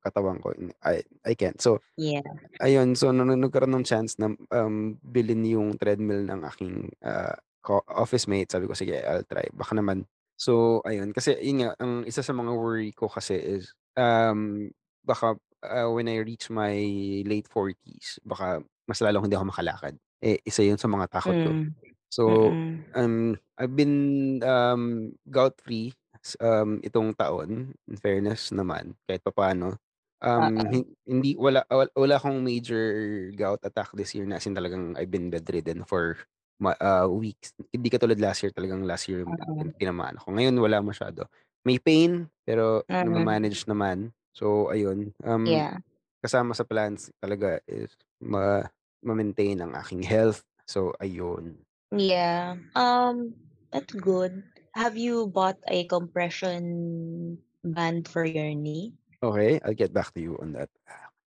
katawan 0.06 0.40
ko. 0.40 0.54
I 0.86 1.02
I 1.28 1.34
can't. 1.36 1.58
So, 1.60 1.82
Yeah. 1.98 2.22
ayun. 2.64 2.96
So, 3.00 3.12
nung 3.16 3.30
nagkaroon 3.34 3.74
ng 3.76 3.88
chance 3.88 4.16
na, 4.22 4.32
um, 4.54 4.98
bilhin 5.04 5.44
yung 5.48 5.76
treadmill 5.80 6.26
ng 6.30 6.42
aking, 6.48 6.92
ah, 7.06 7.36
ko 7.68 7.84
office 7.92 8.32
mate, 8.32 8.48
sabi 8.56 8.66
ko, 8.72 8.74
"Sige, 8.78 9.04
I'll 9.04 9.28
try." 9.28 9.48
Baka 9.54 9.76
naman 9.76 10.08
So, 10.38 10.86
ayun 10.86 11.18
kasi 11.18 11.34
yun 11.42 11.66
nga 11.66 11.74
ang 11.82 12.06
isa 12.06 12.22
sa 12.22 12.30
mga 12.30 12.54
worry 12.54 12.94
ko 12.94 13.10
kasi 13.10 13.34
is, 13.42 13.74
um, 13.98 14.70
baka, 15.02 15.34
ah, 15.66 15.90
when 15.90 16.06
I 16.06 16.22
reach 16.22 16.54
my 16.54 16.78
late 17.26 17.50
40s 17.50 18.22
baka 18.22 18.62
mas 18.86 19.02
lalong 19.02 19.26
hindi 19.26 19.34
ako 19.38 19.50
makalakad. 19.50 19.98
Eh, 20.22 20.38
isa 20.46 20.62
yun 20.62 20.78
sa 20.78 20.86
mga 20.90 21.10
takot 21.10 21.38
ko. 21.42 21.52
Hmm, 21.56 21.68
So, 22.10 22.24
mm. 22.26 22.86
um, 22.96 23.36
I've 23.58 23.76
been, 23.76 24.40
um, 24.46 25.14
gout 25.30 25.58
free, 25.62 25.94
um, 26.42 26.80
itong 26.84 27.16
taon 27.18 27.74
in 27.88 27.98
fairness 28.00 28.52
naman 28.54 28.96
kahit 29.10 29.24
papaano. 29.26 29.78
Um, 30.18 30.50
Oo. 30.58 30.66
hin 30.66 30.98
hindi 31.06 31.38
wala 31.38 31.62
wala 31.70 31.94
wala 31.94 32.16
akong 32.18 32.42
major 32.42 33.30
gout 33.38 33.62
attack 33.62 33.94
this 33.94 34.18
year 34.18 34.26
na 34.26 34.42
as 34.42 34.50
in 34.50 34.58
talagang 34.58 34.98
I've 34.98 35.14
been 35.14 35.30
bedridden 35.30 35.86
for 35.86 36.18
ma 36.62 36.74
ah, 36.82 37.06
weeks. 37.10 37.54
Hindi 37.74 37.90
katulad 37.94 38.18
last 38.22 38.42
year 38.46 38.54
talagang 38.54 38.84
last 38.86 39.08
year 39.10 39.26
Oo. 39.26 39.78
tinamaan 39.78 40.18
ako. 40.22 40.34
Ngayon 40.38 40.56
wala 40.62 40.78
masyado. 40.82 41.30
May 41.68 41.78
pain 41.82 42.30
pero 42.48 42.84
Mm. 42.90 43.04
nama-manage 43.04 43.68
naman. 43.70 44.14
So, 44.34 44.70
ayun, 44.72 45.12
um, 45.26 45.46
Yeah. 45.46 45.78
kasama 46.24 46.54
sa 46.58 46.66
plans 46.68 47.10
talaga 47.22 47.62
is 47.70 47.94
ma 48.22 48.66
ma-maintain 49.06 49.60
ang 49.62 49.74
aking 49.78 50.04
health. 50.06 50.44
So, 50.68 50.94
ayun. 51.02 51.62
Yeah, 51.96 52.58
um, 52.76 53.36
that's 53.72 53.94
good. 53.94 54.44
Have 54.76 54.98
you 54.98 55.28
bought 55.28 55.58
a 55.68 55.88
compression 55.88 57.40
band 57.64 58.08
for 58.08 58.26
your 58.26 58.54
knee? 58.54 58.94
Okey, 59.24 59.60
I'll 59.66 59.74
get 59.74 59.94
back 59.94 60.14
to 60.14 60.22
you 60.22 60.38
on 60.38 60.54
that. 60.54 60.70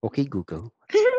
Okey, 0.03 0.25
Google. 0.25 0.73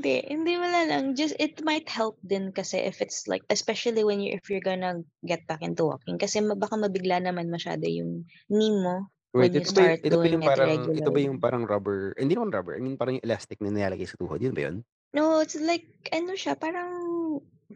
Hindi, 0.00 0.24
hindi 0.32 0.56
wala 0.56 0.88
lang 0.88 1.12
just 1.12 1.36
it 1.36 1.60
might 1.60 1.84
help 1.92 2.16
din 2.24 2.56
kasi 2.56 2.80
if 2.88 3.04
it's 3.04 3.28
like 3.28 3.44
especially 3.52 4.00
when 4.00 4.16
you 4.16 4.32
if 4.32 4.48
you're 4.48 4.64
gonna 4.64 5.04
get 5.28 5.44
back 5.44 5.60
into 5.60 5.84
walking 5.84 6.16
kasi 6.16 6.40
baka 6.40 6.72
mabigla 6.80 7.20
naman 7.20 7.52
masyado 7.52 7.84
yung 7.84 8.24
knee 8.48 8.72
mo 8.80 9.12
Wait, 9.36 9.52
when 9.52 9.60
you 9.60 9.60
ito 9.60 9.70
ba 9.76 9.80
yu 9.84 9.92
start 9.92 10.00
ito 10.00 10.16
ba 10.16 10.24
yung 10.24 10.40
parang 10.40 10.72
ito 10.88 11.10
ba 11.12 11.18
yung 11.20 11.36
regularly. 11.36 11.44
parang 11.44 11.62
rubber 11.68 12.16
hindi 12.16 12.32
naman 12.32 12.48
rubber, 12.48 12.74
I 12.74 12.80
mean 12.80 12.96
parang 12.96 13.20
yung 13.20 13.26
elastic 13.28 13.60
na 13.60 13.68
nilalagay 13.68 14.08
sa 14.08 14.16
tuhod, 14.16 14.40
yun 14.40 14.56
ba 14.56 14.62
yun? 14.72 14.76
No, 15.12 15.44
it's 15.44 15.58
like 15.60 15.84
ano 16.16 16.32
siya 16.32 16.56
parang 16.56 16.90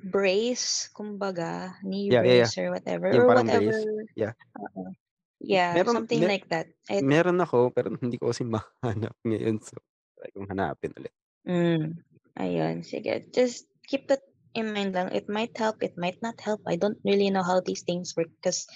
brace 0.08 0.88
kumbaga, 0.96 1.76
knee 1.84 2.08
Yeah, 2.08 2.24
yeah, 2.24 2.48
yeah. 2.48 2.50
brace 2.50 2.56
or 2.56 2.72
whatever 2.72 3.06
Yung 3.12 3.28
or 3.28 3.36
whatever. 3.36 3.68
brace, 3.68 3.84
yeah. 4.16 4.32
Oo. 4.56 4.96
Yeah, 5.44 5.76
Meron 5.76 5.92
something 5.92 6.24
me 6.24 6.26
like 6.26 6.48
that. 6.48 6.72
It 6.88 7.04
meron 7.04 7.38
ako 7.42 7.68
pero 7.70 7.92
hindi 8.02 8.16
ko 8.16 8.32
kasi 8.32 8.48
mahanap 8.48 9.12
ngayon 9.28 9.60
so 9.60 9.76
try 10.16 10.30
kong 10.32 10.48
hanapin 10.48 10.90
ulit. 10.96 11.12
Hmm, 11.44 12.00
ayun 12.38 12.82
sige 12.82 13.24
just 13.32 13.66
keep 13.86 14.08
that 14.08 14.22
in 14.54 14.72
mind 14.72 14.94
lang. 14.94 15.10
It 15.10 15.26
might 15.28 15.50
help, 15.58 15.82
it 15.82 15.98
might 15.98 16.22
not 16.22 16.38
help. 16.40 16.62
I 16.66 16.76
don't 16.78 16.98
really 17.04 17.28
know 17.30 17.42
how 17.42 17.60
these 17.60 17.82
things 17.82 18.14
work 18.16 18.30
because 18.38 18.66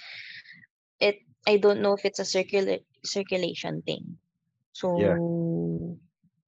it 0.99 1.23
I 1.47 1.55
don't 1.57 1.79
know 1.79 1.95
if 1.95 2.03
it's 2.03 2.19
a 2.19 2.27
circula 2.27 2.83
circulation 3.07 3.81
thing. 3.87 4.19
So, 4.75 4.99
Yeah. 4.99 5.17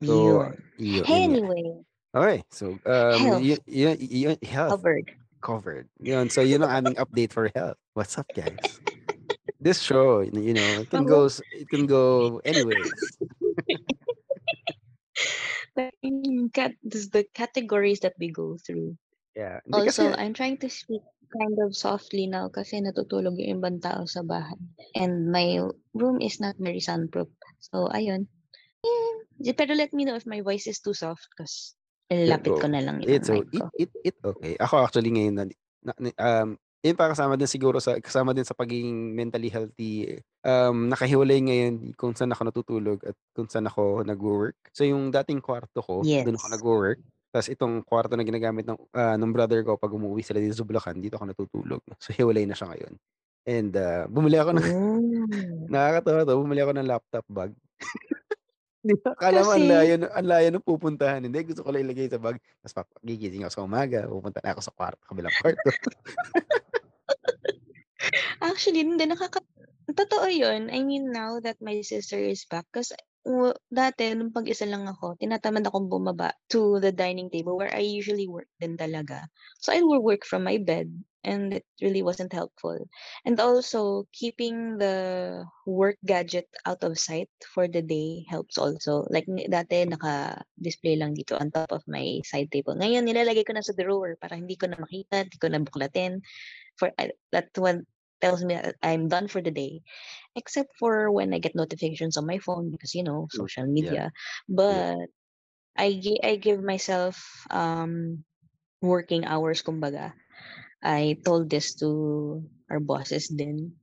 So, 0.03 0.51
yun. 0.77 1.05
Anyway. 1.07 1.85
Okey, 2.11 2.43
so, 2.51 2.75
um, 2.83 3.19
Health. 3.21 3.41
yu 3.41 3.55
yu 3.69 4.35
health 4.43 4.81
Covered. 4.81 5.07
covered. 5.39 5.87
Yun, 6.03 6.27
so 6.27 6.43
yun 6.43 6.65
ang 6.67 6.83
aming 6.83 6.97
update 6.99 7.31
for 7.31 7.47
health. 7.55 7.79
What's 7.95 8.17
up, 8.19 8.27
guys? 8.35 8.81
This 9.61 9.79
show, 9.79 10.19
you 10.25 10.51
know, 10.57 10.81
it 10.81 10.89
can 10.89 11.05
goes 11.05 11.39
it 11.55 11.69
can 11.69 11.87
go 11.87 12.41
anyways. 12.43 13.15
The 15.75 17.25
categories 17.33 17.99
that 18.01 18.15
we 18.19 18.31
go 18.31 18.57
through. 18.65 18.97
Yeah, 19.35 19.61
Also, 19.73 20.11
I'm 20.13 20.33
trying 20.33 20.57
to 20.59 20.69
speak 20.69 21.01
kind 21.31 21.57
of 21.65 21.75
softly 21.75 22.27
now 22.27 22.49
kasi 22.49 22.81
natutulog 22.81 23.39
yung 23.39 23.59
ibang 23.63 23.79
tao 23.83 24.05
sa 24.07 24.21
bahay 24.23 24.59
and 24.95 25.31
my 25.31 25.59
room 25.95 26.19
is 26.21 26.39
not 26.39 26.55
very 26.59 26.79
soundproof. 26.81 27.29
So, 27.59 27.87
ayun. 27.91 28.27
Eh, 29.43 29.53
pero 29.57 29.73
let 29.75 29.93
me 29.93 30.05
know 30.05 30.15
if 30.15 30.27
my 30.27 30.41
voice 30.41 30.67
is 30.67 30.79
too 30.83 30.93
soft 30.95 31.27
'cause 31.37 31.75
Yeah, 32.25 32.37
ilalapit 32.37 32.55
ko 32.61 32.67
na 32.69 32.81
lang 32.85 33.01
yung 33.03 33.17
It's 33.17 33.29
mic 33.29 33.47
it 33.51 33.65
ko. 33.65 33.71
it 33.73 33.91
it 34.05 34.15
okey. 34.21 34.53
Ako 34.61 34.85
actually 34.85 35.09
ngayon 35.09 35.35
na 35.41 35.45
um, 36.21 36.53
yun 36.85 36.97
pa 36.97 37.09
kasama 37.13 37.37
din 37.37 37.45
siguro 37.49 37.77
sa 37.81 37.97
kasama 38.01 38.33
din 38.35 38.45
sa 38.47 38.57
pagiging 38.57 39.13
mentally 39.15 39.49
healthy, 39.53 40.21
um, 40.45 40.89
nakahiwalay 40.89 41.39
ngayon 41.45 41.93
kung 41.97 42.13
saan 42.17 42.33
ako 42.33 42.41
natutulog 42.49 42.99
at 43.05 43.15
kung 43.37 43.45
saan 43.49 43.69
ako 43.69 44.01
nagwo-work. 44.05 44.57
So, 44.73 44.83
yung 44.85 45.09
dating 45.13 45.41
kwarto 45.45 45.79
ko 45.85 46.09
dun 46.17 46.37
ako 46.39 46.47
Yes. 46.47 46.57
nagwo-work, 46.57 46.99
tas 47.33 47.47
itong 47.51 47.85
kwarto 47.87 48.17
na 48.17 48.25
ginagamit 48.27 48.65
ng, 48.67 48.77
ah, 48.97 49.15
nung 49.19 49.31
brother 49.35 49.61
ko 49.63 49.77
'pag 49.79 49.93
umuuwi 49.93 50.21
sila 50.25 50.41
dito 50.43 50.57
sa 50.57 50.65
Bulacan 50.67 50.99
dito 50.99 51.15
ako 51.21 51.25
natutulog. 51.31 51.81
So, 52.01 52.11
hiwalay 52.15 52.45
na 52.49 52.57
siya 52.57 52.73
ngayon 52.73 52.93
and, 53.47 53.71
ah, 53.77 54.05
bumili 54.09 54.37
ako 54.41 54.51
ng 54.57 54.65
Oh. 54.65 55.71
nakakatawa 55.73 56.23
'to, 56.27 56.37
bumili 56.41 56.61
ako 56.65 56.73
ng 56.77 56.89
laptop 56.89 57.25
bag. 57.31 57.51
'Di 58.83 58.95
ba 59.03 59.13
akala 59.13 59.45
mo 59.45 59.51
ang 59.53 59.65
Kasi? 59.65 59.69
layo 59.69 59.93
ang 60.09 60.27
layo 60.27 60.47
pupuntahan, 60.63 61.21
hindi 61.21 61.39
gusto 61.45 61.61
ko 61.61 61.69
lang 61.73 61.85
ilagay 61.85 62.09
sa 62.09 62.17
bag 62.21 62.37
tas 62.63 62.73
papa 62.73 62.93
gigising 63.05 63.45
ako 63.45 63.53
sa 63.53 63.65
umaga, 63.65 63.99
pupunta 64.09 64.39
na 64.41 64.53
ako 64.55 64.61
sa 64.65 64.73
kwarto 64.73 65.03
kabilang 65.05 65.35
kwarto. 65.37 65.69
Actually, 68.41 68.81
hindi 68.85 69.05
nakaka 69.05 69.41
totoo 69.93 70.27
yun. 70.31 70.73
I 70.73 70.81
mean 70.81 71.13
now 71.13 71.37
that 71.43 71.59
my 71.61 71.81
sister 71.85 72.17
is 72.17 72.45
back 72.49 72.65
wa 73.21 73.53
dati 73.69 74.17
nung 74.17 74.33
mag-isa 74.33 74.65
lang 74.65 74.89
ako 74.89 75.13
tinatamad 75.21 75.61
akong 75.69 75.85
bumaba 75.93 76.33
to 76.49 76.81
the 76.81 76.89
dining 76.89 77.29
table 77.29 77.53
where 77.53 77.69
I 77.69 77.85
usually 77.85 78.25
work 78.25 78.49
din 78.57 78.81
talaga. 78.81 79.29
So, 79.61 79.69
I 79.69 79.85
will 79.85 80.01
work 80.01 80.25
from 80.25 80.41
my 80.41 80.57
bed 80.57 80.89
and 81.23 81.53
it 81.53 81.65
really 81.81 82.01
wasn't 82.01 82.33
helpful. 82.33 82.77
And 83.25 83.39
also 83.39 84.07
keeping 84.13 84.77
the 84.77 85.45
work 85.65 85.97
gadget 86.05 86.49
out 86.65 86.83
of 86.83 86.97
sight 86.97 87.29
for 87.53 87.67
the 87.67 87.81
day 87.81 88.25
helps 88.29 88.57
also. 88.57 89.05
Like 89.09 89.25
dati 89.27 89.85
naka-display 89.87 90.97
lang 90.97 91.13
dito 91.13 91.39
on 91.39 91.51
top 91.51 91.71
of 91.71 91.85
my 91.87 92.21
side 92.25 92.51
table. 92.51 92.75
Ngayon 92.75 93.05
nilalagay 93.05 93.45
ko 93.45 93.53
na 93.53 93.65
sa 93.65 93.73
drawer 93.77 94.17
para 94.17 94.37
hindi 94.37 94.57
ko 94.57 94.67
na 94.67 94.81
makita, 94.81 95.29
di 95.29 95.37
ko 95.37 95.47
na 95.49 95.61
buklatin 95.61 96.21
for 96.77 96.89
I 96.97 97.13
that 97.31 97.53
one 97.57 97.85
tells 98.21 98.45
me 98.45 98.53
that 98.55 98.77
I'm 98.81 99.09
done 99.09 99.27
for 99.27 99.41
the 99.41 99.53
day. 99.53 99.81
Except 100.35 100.69
for 100.77 101.11
when 101.11 101.33
I 101.33 101.39
get 101.39 101.57
notifications 101.57 102.15
on 102.17 102.25
my 102.25 102.39
phone 102.39 102.71
because, 102.71 102.95
you 102.95 103.03
know, 103.03 103.27
social 103.29 103.67
media. 103.67 104.09
Yeah. 104.09 104.09
But 104.47 105.09
I 105.77 105.93
gi 105.99 106.19
I 106.23 106.35
give 106.37 106.63
myself, 106.63 107.21
um, 107.49 108.23
working 108.81 109.25
hours 109.25 109.61
kumbaga. 109.61 110.13
I 110.83 111.17
told 111.25 111.49
this 111.49 111.75
to 111.81 112.43
our 112.69 112.79
bosses 112.81 113.29
then. 113.29 113.77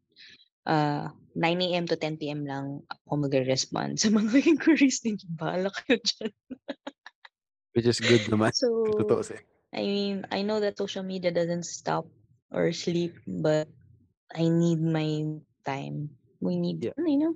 Ah, 0.66 1.12
9 1.34 1.76
AM 1.76 1.87
to 1.88 1.96
10 1.96 2.28
PM 2.32 2.44
lang 2.46 2.84
ako 2.90 3.12
magre-respond 3.28 3.98
sa 4.00 4.11
mga 4.12 4.42
inquiries 4.52 5.00
ninyo. 5.06 5.26
Bahala 5.38 5.70
kayo 5.72 5.98
diyan. 6.08 6.32
Which 7.72 7.87
is 7.87 8.00
good 8.00 8.28
naman 8.28 8.52
So, 8.52 8.68
tutuusin. 8.98 9.40
I 9.72 9.82
mean, 9.84 10.26
I 10.30 10.42
know 10.42 10.61
that 10.61 10.78
social 10.78 11.02
media 11.04 11.30
doesn't 11.30 11.64
stop 11.64 12.06
or 12.50 12.72
sleep, 12.72 13.14
but 13.26 13.68
I 14.34 14.48
need 14.48 14.80
my 14.80 15.40
time. 15.64 16.18
We 16.40 16.56
need 16.56 16.82
Yeah. 16.82 16.92
you 16.98 17.18
know, 17.18 17.34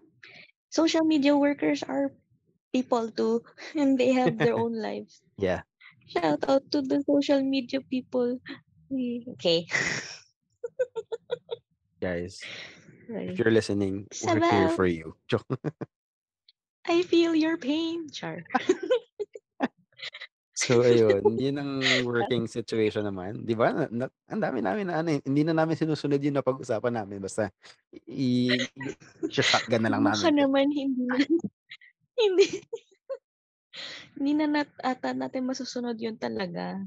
social 0.70 1.04
media 1.04 1.36
workers 1.36 1.82
are 1.82 2.12
people 2.72 3.10
too 3.12 3.44
and 3.74 3.98
they 3.98 4.12
have 4.12 4.40
their 4.42 4.54
own 4.56 4.74
lives. 4.74 5.22
Yeah. 5.38 5.62
Shout 6.08 6.48
out 6.48 6.70
to 6.72 6.82
the 6.82 7.02
social 7.06 7.42
media 7.42 7.80
people. 7.82 8.40
We 8.92 9.24
okay. 9.40 9.64
Guys, 12.02 12.44
if 13.08 13.38
you're 13.38 13.50
listening, 13.50 14.06
we're 14.20 14.40
here 14.44 14.68
for 14.68 14.86
you. 14.86 15.16
I 16.84 17.02
feel 17.02 17.34
your 17.34 17.56
pain. 17.56 18.10
Char. 18.10 18.44
So, 20.54 20.84
ayun, 20.84 21.40
yun 21.40 21.56
ang 21.56 21.72
working 22.04 22.44
situation 22.44 23.08
naman, 23.08 23.48
'di 23.48 23.56
ba? 23.56 23.88
Na 23.88 24.12
ang 24.28 24.40
dami 24.40 24.60
namin 24.60 24.84
na 24.84 25.00
ano, 25.00 25.08
eh, 25.16 25.20
hindi 25.24 25.48
na 25.48 25.56
namin 25.56 25.80
sinusunod 25.80 26.20
yung 26.20 26.36
napag-usapan 26.36 26.92
namin 26.92 27.24
basta 27.24 27.48
i 28.04 28.60
isho-shotgun 29.32 29.80
na 29.80 29.90
lang 29.96 30.04
Baka 30.04 30.28
namin 30.28 30.36
'to. 30.36 30.44
naman 30.44 30.68
hindi 30.72 31.04
na 31.08 31.18
hindi 32.20 32.46
hindi 34.18 34.32
na 34.36 34.46
nat 34.48 34.70
ata 34.84 35.16
natin 35.16 35.48
masusunod 35.48 35.96
yun 35.98 36.16
talaga. 36.20 36.80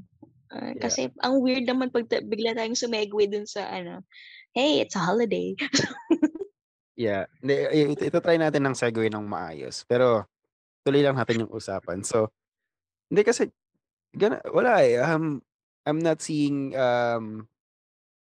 Ah, 0.50 0.74
Yeah. 0.74 0.78
kasi 0.78 1.10
ang 1.26 1.42
weird 1.42 1.66
naman 1.66 1.90
'pag 1.90 2.06
ta 2.06 2.22
bigla 2.22 2.54
tayong 2.54 2.78
sumegue 2.78 3.26
dun 3.26 3.46
sa 3.50 3.66
ano, 3.66 4.06
"Hey, 4.54 4.82
it's 4.82 4.94
a 4.98 5.02
holiday." 5.02 5.54
Yeah, 6.96 7.28
hindi, 7.44 7.54
i 7.60 7.80
ita-try 7.92 8.40
natin 8.40 8.64
ng 8.64 8.72
segue 8.72 9.12
ng 9.12 9.28
maayos, 9.28 9.84
pero 9.84 10.24
tuloy 10.86 11.02
lang 11.04 11.16
natin 11.18 11.44
yung 11.46 11.52
usapan. 11.54 12.04
So, 12.06 12.30
hindi 13.10 13.22
kasi 13.24 13.50
gana 14.16 14.40
wala, 14.50 14.82
eh, 14.84 14.98
um, 15.02 15.42
I'm 15.86 16.00
not 16.02 16.20
seeing, 16.24 16.74
um, 16.78 17.48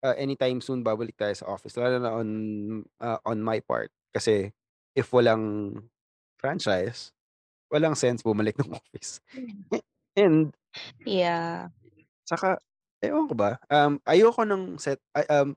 ah, 0.05 0.15
anytime 0.17 0.62
soon 0.62 0.83
babalik 0.86 1.17
tayo 1.17 1.33
sa 1.38 1.47
office 1.51 1.77
lalo 1.79 1.97
na 2.01 2.12
on, 2.13 2.29
ah, 3.01 3.19
on 3.27 3.41
my 3.43 3.59
part. 3.63 3.91
Kasi 4.15 4.51
if 4.95 5.12
walang 5.13 5.75
franchise, 6.39 7.12
walang 7.73 7.95
sense 7.97 8.21
bumalik 8.23 8.57
ng 8.62 8.71
office. 8.79 9.21
Hmm. 9.36 9.63
And 10.17 10.53
Yeah. 11.05 11.69
Tsaka 12.33 12.57
ewan 13.05 13.29
ko 13.29 13.37
ba, 13.37 13.61
um, 13.69 14.01
ayoko 14.09 14.41
ng 14.41 14.81
set 14.81 14.97
ay, 15.13 15.21
um 15.29 15.53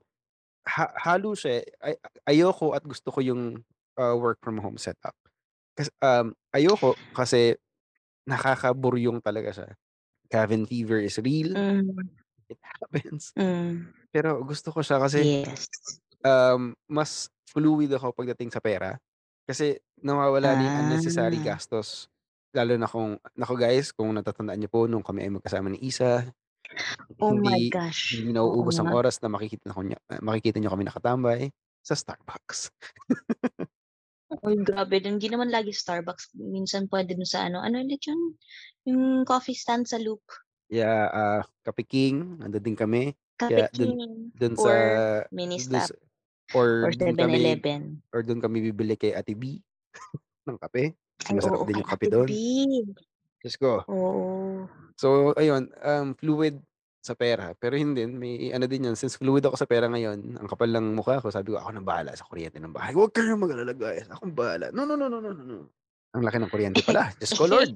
ha 0.67 0.93
halo 1.01 1.33
siya, 1.33 1.65
ay 1.81 1.97
ayoko 2.29 2.77
at 2.77 2.85
gusto 2.85 3.09
ko 3.09 3.17
yung, 3.25 3.65
ah, 3.97 4.13
work 4.13 4.37
from 4.45 4.61
home 4.61 4.77
setup. 4.77 5.17
Kas 5.73 5.89
um, 6.05 6.37
ayoko 6.53 6.93
kasi 7.17 7.57
nakakaburyong 8.29 9.17
talaga 9.25 9.49
siya. 9.57 9.69
Cabin 10.29 10.67
fever 10.69 11.01
is 11.01 11.17
real. 11.17 11.55
Hmm. 11.57 11.97
It 12.51 12.59
happens. 12.61 13.31
Hmm. 13.33 13.89
Pero 14.13 14.43
gusto 14.43 14.69
ko 14.69 14.83
siya 14.85 14.99
kasi, 15.01 15.47
Yes. 15.47 15.65
um, 16.21 16.75
mas 16.85 17.31
fluid 17.49 17.89
ako 17.95 18.11
pagdating 18.13 18.51
sa 18.51 18.59
pera. 18.61 18.99
Kasi 19.47 19.79
nawawala 20.03 20.53
na 20.53 20.61
yung 20.61 20.77
unnecessary 20.85 21.39
Ah. 21.41 21.55
gastos. 21.55 22.11
Lalo 22.51 22.75
na 22.75 22.87
kung 22.91 23.15
naku 23.39 23.55
guys, 23.55 23.95
kung 23.95 24.11
natatandaan 24.11 24.59
niyo 24.59 24.67
po 24.67 24.83
nung 24.85 25.03
kami 25.03 25.23
ay 25.23 25.31
magkasama 25.31 25.71
ni 25.71 25.79
Isa, 25.79 26.27
Oh 27.17 27.33
my 27.33 27.57
hindi 27.57 27.73
gosh, 27.73 28.21
hindi 28.21 28.31
oo 28.35 28.37
nauubos 28.37 28.77
ang 28.77 28.91
nga. 28.91 28.97
oras 28.99 29.17
na 29.23 29.31
makikita 29.31 29.65
na 29.69 29.75
kunya 29.75 29.97
makikita 30.21 30.57
niyo 30.61 30.69
kami 30.69 30.85
nakatambay 30.85 31.41
sa 31.81 31.95
Starbucks. 31.95 32.69
Uy, 34.43 34.59
grabe 34.59 34.99
din. 34.99 35.15
Hindi 35.17 35.31
naman 35.31 35.47
lagi 35.47 35.71
Starbucks, 35.71 36.35
minsan 36.35 36.91
puwede 36.91 37.15
dun 37.15 37.23
sa 37.23 37.47
ano, 37.47 37.63
ano 37.63 37.79
ulit 37.79 38.03
yun? 38.03 38.35
Yung 38.83 39.23
coffee 39.23 39.55
stand 39.55 39.87
sa 39.87 39.95
Loop. 39.95 40.19
Yeah, 40.67 41.07
ah, 41.07 41.41
Kape 41.63 41.87
King, 41.87 42.43
nandun 42.43 42.63
din 42.63 42.75
kami. 42.75 43.15
Kaya 43.39 43.71
dun 43.71 43.95
King 43.95 43.95
dun 44.35 44.53
sa 44.59 44.67
or 44.67 44.81
dun 45.31 45.31
Ministop 45.31 45.79
sa 45.79 45.95
or 46.57 46.89
or 46.89 46.91
dun 46.91 47.15
kami 47.15 47.39
7-Eleven. 47.39 47.81
or 48.11 48.21
dun 48.23 48.39
kami 48.43 48.57
bibili 48.71 48.99
kay 48.99 49.15
Ate 49.15 49.31
B 49.35 49.63
ng 50.47 50.59
kape. 50.59 50.95
Ay, 51.27 51.33
masarap 51.35 51.63
oo, 51.63 51.67
din 51.67 51.75
kay 51.75 51.81
yung 51.83 51.87
kape 51.87 52.05
Ate 52.11 52.19
B. 52.27 52.31
Diyos 53.47 53.55
ko. 53.55 53.87
Oo. 53.87 54.67
So 54.99 55.31
ayun, 55.39 55.71
um, 55.79 56.11
fluid 56.19 56.59
sa 56.99 57.15
pera, 57.15 57.55
pero 57.55 57.79
yun 57.79 57.95
din 57.95 58.19
may 58.19 58.51
ano 58.51 58.67
din 58.67 58.91
yun, 58.91 58.99
since 58.99 59.15
fluid 59.15 59.39
ako 59.47 59.55
sa 59.55 59.63
pera 59.63 59.87
ngayon, 59.87 60.35
ang 60.35 60.47
kapal 60.51 60.67
ng 60.67 60.91
mukha 60.91 61.23
ko, 61.23 61.31
sabi 61.31 61.55
ko, 61.55 61.63
"Ako 61.63 61.71
ng 61.79 61.87
bahala 61.87 62.11
sa 62.11 62.27
kuryente 62.27 62.59
ng 62.59 62.75
bahay. 62.75 62.91
Huwag 62.91 63.15
kayong 63.15 63.39
mag-alala 63.39 63.71
guys, 63.71 64.11
akong 64.11 64.35
bahala." 64.35 64.75
No, 64.75 64.83
no, 64.83 64.99
no, 64.99 65.07
no, 65.07 65.23
no, 65.23 65.31
no. 65.31 65.71
Ang 66.11 66.23
laki 66.27 66.37
ng 66.43 66.51
kuryente 66.51 66.83
pala, 66.83 67.07
Diyos 67.21 67.31
ko 67.31 67.47
Lord. 67.47 67.71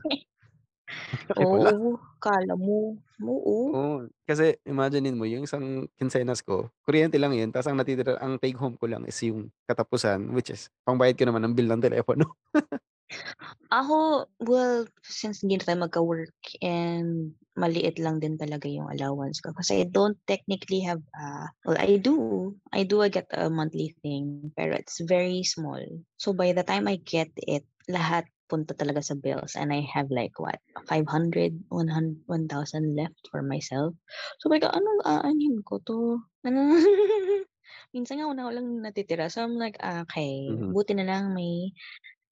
Oo, 1.40 1.96
akala 2.20 2.60
mo, 2.60 3.00
oo. 3.24 3.56
Oo, 3.72 3.98
kasi 4.28 4.60
imaginin 4.68 5.16
mo 5.16 5.24
yung 5.24 5.48
isang 5.48 5.88
kinsenas 5.96 6.44
ko, 6.44 6.68
kuryente 6.84 7.16
lang 7.16 7.32
yun 7.32 7.56
ta's 7.56 7.72
ang 7.72 7.80
natitira 7.80 8.20
ang 8.20 8.36
take 8.36 8.60
home 8.60 8.76
ko 8.76 8.84
lang 8.92 9.08
is 9.08 9.16
yung 9.24 9.48
katapusan, 9.64 10.28
which 10.36 10.52
is 10.52 10.68
pangbayad 10.84 11.16
ko 11.16 11.24
naman 11.24 11.48
ng 11.48 11.56
bill 11.56 11.72
ng 11.72 11.80
telepono. 11.80 12.36
Ako, 13.72 14.28
well, 14.44 14.84
since 15.04 15.42
hindi 15.42 15.56
na 15.58 15.64
tayo 15.66 15.80
magka-work 15.88 16.36
and 16.60 17.34
maliit 17.56 18.00
lang 18.00 18.20
din 18.20 18.36
talaga 18.40 18.68
yung 18.68 18.88
allowance 18.92 19.40
ko 19.44 19.52
kasi 19.56 19.84
I 19.84 19.86
don't 19.88 20.16
technically 20.28 20.84
have, 20.88 21.04
ah, 21.16 21.52
well 21.68 21.80
I 21.80 22.00
do, 22.00 22.56
I 22.72 22.84
do 22.88 23.04
get 23.12 23.28
a 23.32 23.48
monthly 23.52 23.96
thing 24.04 24.52
pero 24.56 24.76
it's 24.76 25.00
very 25.04 25.44
small. 25.44 25.80
So 26.20 26.32
by 26.36 26.52
the 26.56 26.64
time 26.64 26.88
I 26.88 27.00
get 27.00 27.32
it, 27.36 27.64
lahat 27.92 28.28
punta 28.52 28.76
talaga 28.76 29.00
sa 29.04 29.16
bills 29.16 29.56
and 29.56 29.72
I 29.72 29.80
have 29.88 30.12
like 30.12 30.36
what, 30.40 30.60
500, 30.88 31.56
1,000 31.72 32.96
left 32.96 33.32
for 33.32 33.40
myself. 33.44 33.96
So 34.44 34.52
like, 34.52 34.64
anong 34.68 35.02
aanhin 35.08 35.64
ko 35.64 35.80
'to? 35.84 36.20
Ano 36.44 36.60
minsan 37.96 38.20
nga 38.20 38.28
una 38.32 38.52
lang 38.52 38.84
natitira. 38.84 39.32
So 39.32 39.44
I'm 39.44 39.56
like, 39.56 39.80
ah, 39.84 40.04
okey, 40.08 40.36
Mhm. 40.48 40.72
buti 40.72 40.96
na 41.00 41.08
lang 41.08 41.32
may 41.36 41.72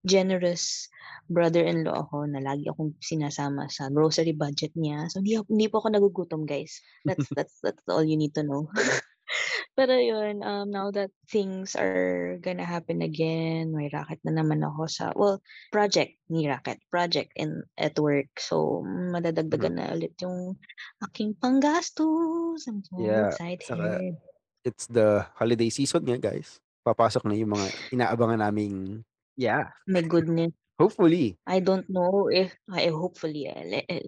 generous 0.06 0.88
brother-in-law 1.30 2.10
ako 2.10 2.26
na 2.26 2.42
lagi 2.42 2.66
akong 2.66 2.98
sinasama 3.00 3.70
sa 3.70 3.92
grocery 3.94 4.34
budget 4.34 4.74
niya. 4.74 5.06
So 5.14 5.22
hindi 5.22 5.38
hindi 5.38 5.68
po 5.70 5.84
ako 5.84 5.88
nagugutom 5.94 6.44
guys. 6.50 6.82
That's 7.06 7.28
that's 7.38 7.62
that's 7.62 7.84
all 7.86 8.04
you 8.04 8.18
need 8.18 8.34
to 8.36 8.44
know. 8.44 8.68
Pero 9.78 9.96
yun, 9.96 10.42
um, 10.44 10.74
now 10.74 10.92
that 10.92 11.14
things 11.30 11.78
are 11.78 12.36
gonna 12.42 12.66
happen 12.66 13.00
again, 13.06 13.72
may 13.72 13.88
racket 13.88 14.20
na 14.26 14.36
naman 14.36 14.60
ako 14.66 14.90
sa 14.90 15.14
well, 15.16 15.40
project, 15.72 16.20
ni 16.28 16.50
racket, 16.50 16.82
project 16.92 17.32
in 17.38 17.64
at 17.80 17.96
work. 17.96 18.28
So 18.42 18.84
madadagdagan 18.84 19.80
na 19.80 19.94
ulit 19.96 20.18
yung 20.20 20.58
aking 21.06 21.38
panggastos. 21.40 22.66
I'm 22.68 22.84
so 22.84 23.00
Yeah, 23.00 23.32
saka 23.32 23.56
excited. 23.56 24.18
it's 24.66 24.90
the 24.90 25.24
holiday 25.38 25.70
season 25.72 26.04
nga 26.10 26.20
guys. 26.20 26.60
Papasok 26.84 27.24
na 27.30 27.38
yung 27.38 27.54
mga 27.54 27.70
inaabangan 27.96 28.42
naming 28.50 29.06
yeah. 29.40 29.72
My 29.88 30.04
goodness. 30.04 30.52
Hopefully. 30.76 31.40
I 31.48 31.60
don't 31.64 31.88
know 31.88 32.28
if 32.28 32.56
ay 32.72 32.92
hopefully, 32.92 33.48
le 33.48 33.84
eh, 33.88 34.08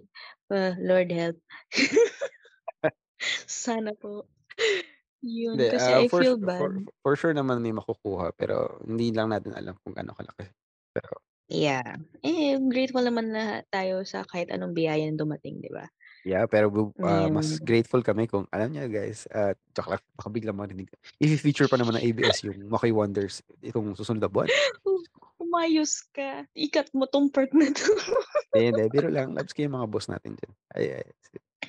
ah, 0.52 0.76
Lord 0.76 1.08
help. 1.12 1.36
Sana 3.48 3.92
po. 3.96 4.28
Yun, 5.22 5.54
Hindi, 5.56 5.68
kasi 5.72 5.90
ah, 5.92 6.00
I 6.02 6.08
for 6.08 6.20
feel 6.20 6.36
for 6.36 6.48
bad. 6.48 6.84
for 7.00 7.12
sure 7.16 7.36
naman 7.36 7.62
may 7.62 7.70
makukuha 7.70 8.34
pero 8.34 8.82
hindi 8.82 9.14
lang 9.14 9.30
natin 9.30 9.54
alam 9.54 9.76
kung 9.80 9.94
gaano 9.96 10.16
kalaki. 10.16 10.48
Pero 10.92 11.12
Yeah, 11.52 12.00
eh, 12.24 12.56
grateful 12.56 13.04
naman 13.04 13.28
na 13.28 13.60
tayo 13.68 14.08
sa 14.08 14.24
kahit 14.24 14.48
anong 14.48 14.72
biyaya 14.72 15.04
na 15.12 15.20
dumating, 15.20 15.60
'di 15.60 15.68
ba? 15.68 15.84
Yeah, 16.24 16.48
pero 16.48 16.72
bu 16.72 16.96
ah, 17.04 17.28
mas 17.28 17.60
grateful 17.60 18.00
kami 18.00 18.24
kung 18.24 18.48
alam 18.48 18.72
niyo 18.72 18.88
guys, 18.88 19.28
at 19.28 19.60
joke 19.76 19.92
lang, 19.92 20.00
baka 20.16 20.28
biglang 20.32 20.56
marinig 20.56 20.88
ife-feature 21.20 21.68
pa 21.68 21.76
naman 21.76 22.00
ng 22.00 22.04
ABS 22.08 22.48
yung 22.48 22.72
Makoy 22.72 22.94
Wonders 22.94 23.44
itong 23.60 23.92
susunod 23.92 24.24
na 24.24 24.32
buwan. 24.32 24.48
Umayos 25.52 26.00
ka. 26.16 26.48
Ikat 26.56 26.96
mo 26.96 27.04
'tong 27.04 27.28
part 27.28 27.52
na 27.52 27.68
'to. 27.68 27.84
Hindi, 28.52 28.60
hindi, 28.72 28.84
biro 28.92 29.08
lang. 29.12 29.32
Labs 29.36 29.52
ko 29.52 29.64
yung 29.64 29.76
mga 29.76 29.88
boss 29.92 30.08
natin 30.08 30.36
diyan. 30.36 30.52
Ay, 30.76 30.84
ay, 31.00 31.06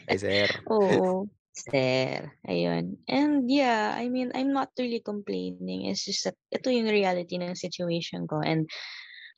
hi 0.07 0.15
sir. 0.19 0.49
Oo, 0.71 1.27
sir, 1.51 2.31
ayun. 2.47 2.95
And 3.11 3.51
yeah, 3.51 3.91
I 3.99 4.07
mean, 4.07 4.31
I'm 4.35 4.55
not 4.55 4.71
really 4.79 5.03
complaining. 5.03 5.91
It's 5.91 6.07
just 6.07 6.23
that 6.23 6.39
ito 6.55 6.71
yung 6.71 6.87
reality 6.87 7.35
ng 7.35 7.55
situation 7.55 8.27
ko 8.27 8.39
and 8.39 8.71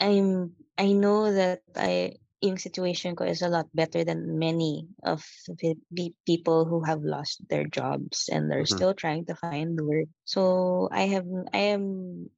I'm 0.01 0.53
I 0.77 0.91
know 0.93 1.31
that 1.33 1.65
I 1.77 2.19
yung 2.45 2.61
situation 2.61 3.17
ko 3.17 3.25
is 3.25 3.41
a 3.41 3.49
lot 3.49 3.65
better 3.73 4.05
than 4.05 4.37
many 4.39 4.85
of 5.03 5.25
the 5.59 5.73
pe 5.89 6.13
people 6.29 6.63
who 6.69 6.85
have 6.85 7.01
lost 7.03 7.41
their 7.49 7.65
jobs 7.67 8.29
and 8.31 8.47
they're 8.51 8.69
Mhm. 8.69 8.69
still 8.69 8.93
trying 8.93 9.25
to 9.27 9.35
find 9.35 9.75
work. 9.81 10.07
So 10.29 10.41
I 10.93 11.09
have 11.11 11.25
I 11.53 11.73
am 11.75 11.85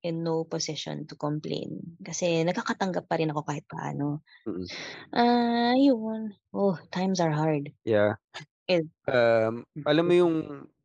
in 0.01 0.23
no 0.23 0.47
position 0.47 1.05
to 1.11 1.15
complain 1.19 1.99
kasi 2.03 2.41
nakakatanggap 2.47 3.05
pa 3.11 3.19
rin 3.19 3.31
ako 3.35 3.43
kahit 3.45 3.65
paano. 3.67 4.23
Ah, 5.13 5.75
yun. 5.77 6.35
Oh, 6.53 6.77
times 6.91 7.19
are 7.19 7.31
hard. 7.33 7.73
Yeah. 7.85 8.17
And 8.69 8.91
Um, 9.07 9.63
alam 9.87 10.05
mo 10.07 10.13
yung 10.15 10.35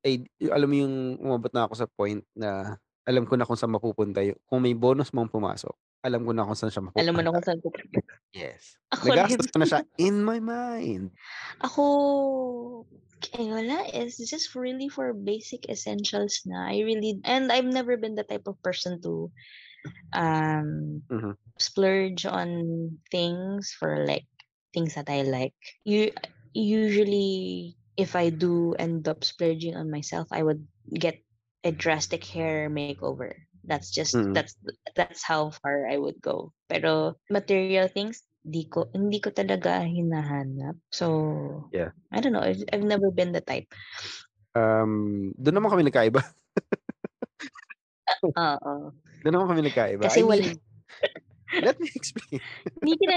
ay 0.07 0.27
alam 0.51 0.69
mo 0.71 0.77
yung 0.79 0.97
umabot 1.23 1.51
na 1.55 1.67
ako 1.67 1.75
sa 1.79 1.89
point 1.91 2.23
na 2.35 2.79
alam 3.07 3.27
ko 3.27 3.35
na 3.39 3.47
kung 3.47 3.59
saan 3.59 3.75
mapupunta 3.75 4.23
yu 4.23 4.35
kung 4.47 4.63
may 4.63 4.75
bonus 4.79 5.11
mang 5.15 5.31
pumasok, 5.31 5.75
alam 6.05 6.23
ko 6.27 6.33
na 6.35 6.47
kung 6.47 6.59
saan 6.59 6.73
siya 6.75 6.85
Alam 6.97 7.15
mo 7.17 7.21
na 7.25 7.33
mapupunta. 7.33 7.33
kung 7.33 7.45
saan 7.45 7.61
pupunta. 7.65 7.99
Yes. 8.33 8.77
Ako. 8.95 9.13
Nagastos 9.15 9.49
ko 9.53 9.59
na 9.61 9.69
siya 9.69 9.81
in 10.01 10.25
my 10.25 10.41
mind. 10.41 11.13
Ako, 11.61 12.87
eh, 13.37 13.49
wala, 13.53 13.85
it's 13.93 14.17
just 14.17 14.55
really 14.57 14.89
for 14.89 15.13
basic 15.13 15.69
essentials 15.69 16.41
na. 16.49 16.71
I 16.73 16.81
really 16.81 17.21
and 17.25 17.53
I've 17.53 17.69
never 17.69 17.97
been 18.01 18.15
the 18.17 18.25
type 18.25 18.49
of 18.49 18.57
person 18.65 19.03
to, 19.05 19.29
um, 20.15 21.03
Mhm. 21.11 21.37
splurge 21.61 22.27
on 22.27 22.99
things 23.11 23.73
for, 23.79 24.07
like, 24.07 24.29
things 24.75 24.95
that 24.97 25.11
I 25.11 25.23
like. 25.23 25.57
U 25.85 26.11
usually, 26.55 27.77
if 27.97 28.17
I 28.17 28.31
do 28.31 28.75
end 28.77 29.09
up 29.09 29.25
splurging 29.25 29.77
on 29.77 29.91
myself, 29.91 30.29
I 30.33 30.43
would 30.45 30.67
get 30.95 31.21
a 31.65 31.73
drastic 31.73 32.25
hair 32.25 32.71
makeover. 32.71 33.35
That's 33.65 33.95
just 33.95 34.15
Mm. 34.15 34.35
that's 34.35 34.59
that's 34.99 35.23
how 35.23 35.55
far 35.63 35.87
I 35.87 35.97
would 35.97 36.19
go. 36.19 36.51
Pero 36.67 37.15
material 37.31 37.87
things, 37.87 38.27
di 38.43 38.67
ko 38.67 38.91
hindi 38.91 39.23
ko 39.23 39.31
talaga 39.31 39.87
hinahanap. 39.87 40.75
So, 40.91 41.71
Yeah. 41.71 41.95
I 42.11 42.21
don't 42.21 42.35
know, 42.35 42.43
I've 42.43 42.61
I've 42.75 42.85
never 42.85 43.15
been 43.15 43.31
the 43.31 43.41
type. 43.41 43.71
Um, 44.53 45.33
dun 45.39 45.57
naman 45.57 45.73
kami 45.73 45.87
nagkaiba. 45.89 46.21
Oo. 48.37 48.93
Dun 49.23 49.33
naman 49.33 49.49
kami 49.49 49.63
nagkaiba. 49.71 50.03
Kasi 50.05 50.21
I 50.21 50.27
wala 50.27 50.43
mean, 50.43 50.59
let 51.63 51.79
me 51.79 51.89
explain. 51.95 52.43
Hindi 52.83 52.99
kita 52.99 53.17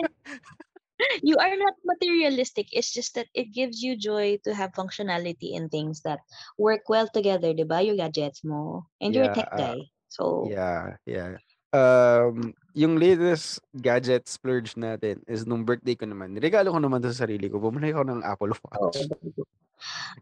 you 1.27 1.35
are 1.37 1.57
not 1.57 1.75
materialistic. 1.83 2.71
It's 2.71 2.93
just 2.93 3.15
that 3.15 3.27
it 3.35 3.51
gives 3.51 3.83
you 3.83 3.97
joy 3.97 4.39
to 4.47 4.55
have 4.55 4.71
functionality 4.71 5.53
in 5.53 5.67
things 5.67 6.01
that 6.07 6.23
work 6.57 6.87
well 6.87 7.09
together, 7.11 7.51
'di 7.51 7.67
ba? 7.67 7.83
Yung 7.83 7.99
gadgets 7.99 8.45
mo 8.47 8.87
and 9.01 9.11
you're 9.11 9.27
a 9.27 9.35
tech 9.35 9.51
ah, 9.51 9.59
guy. 9.59 9.79
So 10.15 10.47
yeah, 10.47 10.95
yeah. 11.03 11.35
Um, 11.75 12.55
yung 12.71 12.95
latest 12.95 13.59
gadget 13.75 14.31
splurge 14.31 14.79
natin 14.79 15.19
is 15.27 15.43
nung 15.43 15.67
birthday 15.67 15.99
ko 15.99 16.07
naman, 16.07 16.39
regalo 16.39 16.71
ko 16.71 16.79
naman 16.79 17.03
'to 17.03 17.11
sa 17.11 17.27
sarili 17.27 17.51
ko, 17.51 17.59
bumili 17.59 17.91
ako 17.91 18.07
ng 18.07 18.21
Apple 18.23 18.55
Watch. 18.63 19.11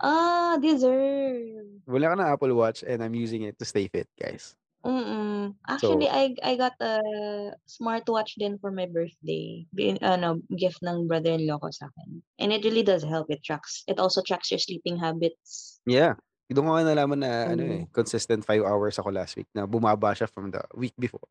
Ah, 0.01 0.57
deserve. 0.57 1.77
Bumili 1.85 2.09
ako 2.09 2.15
ng 2.17 2.29
Apple 2.33 2.53
Watch 2.57 2.81
and 2.81 3.05
I'm 3.05 3.13
using 3.13 3.45
it 3.45 3.61
to 3.61 3.65
stay 3.69 3.85
fit, 3.85 4.09
guys. 4.17 4.57
Mm. 4.83 5.55
Actually, 5.69 6.09
So 6.09 6.17
I 6.17 6.23
I 6.43 6.53
got 6.59 6.75
a 6.83 6.99
smartwatch 7.69 8.35
din 8.35 8.59
for 8.59 8.73
my 8.73 8.89
birthday. 8.89 9.63
Bin 9.71 9.95
ano, 10.03 10.43
gift 10.51 10.83
ng 10.83 11.07
brother-in-law 11.07 11.61
ko 11.63 11.69
sa'kin. 11.71 12.19
And 12.41 12.49
it 12.51 12.67
really 12.67 12.83
does 12.83 13.05
help. 13.05 13.31
It 13.31 13.45
tracks 13.45 13.85
it 13.87 14.01
also 14.01 14.19
tracks 14.25 14.51
your 14.51 14.59
sleeping 14.59 14.99
habits. 14.99 15.79
Yeah, 15.87 16.19
Dun 16.53 16.69
ko 16.69 16.77
nga 16.77 16.85
nalaman 16.85 17.19
na 17.25 17.49
ano, 17.49 17.63
eh, 17.65 17.81
Hmm. 17.83 17.89
consistent 17.89 18.45
5 18.45 18.61
hours 18.61 19.01
ako 19.01 19.09
last 19.09 19.33
week 19.33 19.49
na 19.57 19.65
bumaba 19.65 20.13
siya 20.13 20.29
from 20.29 20.53
the 20.53 20.61
week 20.77 20.93
before. 21.01 21.25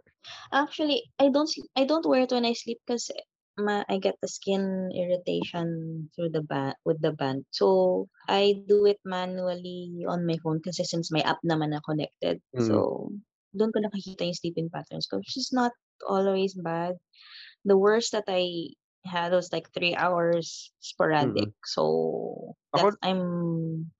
Actually, 0.50 1.06
I 1.22 1.30
don't 1.30 1.48
I 1.78 1.86
don't 1.86 2.06
wear 2.06 2.26
it 2.26 2.34
when 2.34 2.44
I 2.46 2.54
sleep 2.58 2.82
kasi 2.86 3.14
ma 3.60 3.84
I 3.86 4.00
get 4.00 4.16
the 4.18 4.30
skin 4.30 4.90
irritation 4.90 5.68
through 6.16 6.32
the 6.32 6.42
ba 6.42 6.74
with 6.88 6.98
the 7.04 7.12
band. 7.14 7.46
So, 7.52 8.08
I 8.26 8.64
do 8.66 8.86
it 8.90 8.98
manually 9.04 10.02
on 10.08 10.26
my 10.26 10.40
phone 10.42 10.58
kasi 10.64 10.82
since 10.82 11.12
may 11.12 11.22
app 11.22 11.38
naman 11.44 11.70
na 11.70 11.84
connected. 11.84 12.40
Mm. 12.56 12.66
So, 12.66 12.74
dun 13.52 13.70
ko 13.70 13.78
nakikita 13.84 14.24
yung 14.24 14.40
sleeping 14.40 14.68
patterns 14.72 15.06
ko, 15.06 15.20
which 15.20 15.36
is 15.36 15.52
not 15.52 15.72
always 16.08 16.56
bad. 16.56 16.96
The 17.68 17.76
worst 17.76 18.16
that 18.16 18.26
I 18.26 18.74
had 19.04 19.34
was 19.34 19.52
like 19.52 19.68
3 19.74 19.98
hours 19.98 20.72
sporadic. 20.80 21.52
Mm. 21.52 21.66
So, 21.68 21.82
Ako 22.72 22.96
that's 22.96 22.98
I'm 23.04 23.22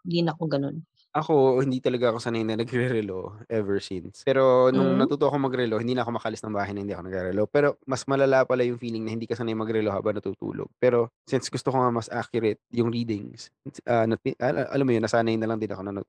hindi 0.07 0.21
na 0.25 0.33
ako 0.33 0.49
ganun. 0.49 0.87
Ako, 1.13 1.61
hindi 1.61 1.77
talaga 1.85 2.09
ako 2.09 2.25
sanay 2.25 2.41
na 2.41 2.57
nagre-relo 2.57 3.37
ever 3.53 3.77
since. 3.85 4.25
Pero 4.25 4.73
nung 4.73 4.97
Hmm? 4.97 5.05
natuto 5.05 5.29
akong 5.29 5.45
mag-relo, 5.45 5.77
hindi 5.77 5.93
na 5.93 6.09
ako 6.09 6.17
makaalis 6.17 6.41
ng 6.41 6.57
bahay 6.57 6.73
na 6.73 6.81
hindi 6.81 6.97
ako 6.97 7.05
nagre-relo. 7.05 7.45
Pero 7.53 7.77
mas 7.85 8.09
malala 8.09 8.49
pala 8.49 8.65
yung 8.65 8.81
feeling 8.81 9.05
na 9.05 9.13
hindi 9.13 9.29
ka 9.29 9.37
sanay 9.37 9.53
mag-relo 9.53 9.93
habang 9.93 10.17
natutulog. 10.17 10.73
Pero 10.81 11.13
since 11.29 11.53
gusto 11.53 11.69
ko 11.69 11.77
nga 11.85 11.93
mas 11.93 12.09
accurate 12.09 12.65
yung 12.73 12.89
readings, 12.89 13.53
ah, 13.85 14.09
nati 14.09 14.33
ala 14.41 14.65
alam 14.73 14.89
mo 14.89 14.93
yun, 14.97 15.05
nasanay 15.05 15.37
na 15.37 15.45
lang 15.53 15.61
din 15.61 15.69
ako 15.69 15.83
na 15.85 16.01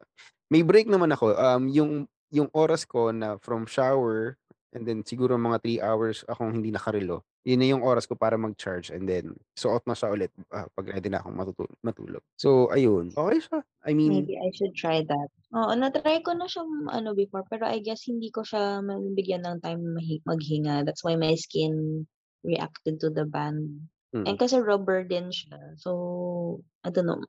may 0.47 0.63
break 0.63 0.87
naman 0.87 1.11
ako, 1.11 1.35
um, 1.35 1.67
yung 1.67 1.91
yung 2.31 2.47
oras 2.55 2.87
ko 2.87 3.11
na 3.11 3.35
from 3.43 3.67
shower 3.67 4.39
and 4.71 4.87
then 4.87 5.03
siguro 5.03 5.35
mga 5.35 5.59
3 5.61 5.79
hours 5.83 6.23
akong 6.31 6.55
hindi 6.55 6.71
nakarelo, 6.71 7.27
yun 7.47 7.59
na 7.61 7.67
yung 7.69 7.83
oras 7.85 8.07
ko 8.09 8.15
para 8.17 8.35
mag-charge 8.39 8.91
and 8.93 9.07
then 9.09 9.35
suot 9.59 9.83
na 9.87 9.95
siya 9.97 10.11
ulit, 10.15 10.31
ah, 10.53 10.67
'pag 10.73 10.87
ready 10.91 11.09
na 11.11 11.19
akong 11.23 11.35
matutu 11.37 11.67
matulog. 11.83 12.23
So 12.39 12.71
ayun, 12.73 13.13
okey 13.15 13.39
siya. 13.43 13.59
I 13.85 13.93
mean 13.95 14.27
Maybe 14.27 14.35
I 14.37 14.51
should 14.57 14.75
try 14.75 14.99
that. 15.07 15.29
Oo, 15.55 15.71
na-try 15.79 16.19
ko 16.27 16.35
na 16.35 16.43
siyang 16.51 16.91
ano 16.91 17.15
before, 17.15 17.47
pero 17.47 17.63
I 17.69 17.79
guess 17.79 18.03
hindi 18.03 18.27
ko 18.35 18.43
siya 18.43 18.83
mabibigyan 18.83 19.47
ng 19.47 19.63
time 19.63 19.79
maghinga. 20.27 20.83
That's 20.83 21.03
why 21.07 21.15
my 21.15 21.35
skin 21.39 22.03
reacted 22.43 22.99
to 22.99 23.07
the 23.13 23.23
band. 23.23 23.87
And 24.27 24.35
Mm. 24.35 24.39
kasi 24.39 24.59
rubber 24.59 25.07
din 25.07 25.31
siya. 25.31 25.79
So, 25.79 26.63
I 26.83 26.91
don't 26.91 27.07
know, 27.07 27.23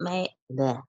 my 0.00 0.28
bleh, 0.50 0.84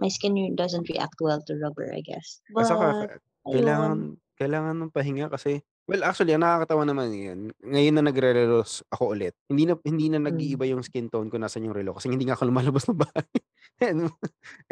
my 0.00 0.08
skin 0.08 0.36
doesn't 0.56 0.88
react 0.90 1.18
well 1.20 1.40
to 1.46 1.54
rubber, 1.58 1.90
I 1.94 2.02
guess. 2.02 2.40
At 2.56 2.66
saka 2.66 2.96
But, 2.98 3.12
ayun. 3.48 3.52
kailangan 3.52 4.16
kailangan 4.38 4.76
ng 4.82 4.92
pahinga 4.94 5.28
kasi 5.30 5.60
well, 5.88 6.02
actually 6.04 6.36
ang 6.36 6.44
nakakatawa 6.44 6.84
naman 6.86 7.08
ngayon, 7.12 7.40
ngayon 7.64 7.94
na 7.98 8.04
nagre-relos 8.06 8.84
ako 8.92 9.16
ulit, 9.16 9.34
hindi 9.50 9.64
na 9.68 9.74
hindi 9.82 10.06
na 10.12 10.20
Hmm. 10.28 10.28
nag-iiba 10.28 10.68
yung 10.68 10.84
skin 10.84 11.08
tone 11.10 11.32
ko 11.32 11.40
nasaan 11.40 11.66
yung 11.68 11.76
relo 11.76 11.96
kasi 11.96 12.12
hindi 12.12 12.28
nga 12.28 12.36
ako 12.38 12.48
lumalabas 12.52 12.84
ng 12.88 13.00
bahay. 13.00 13.26
And 13.84 14.10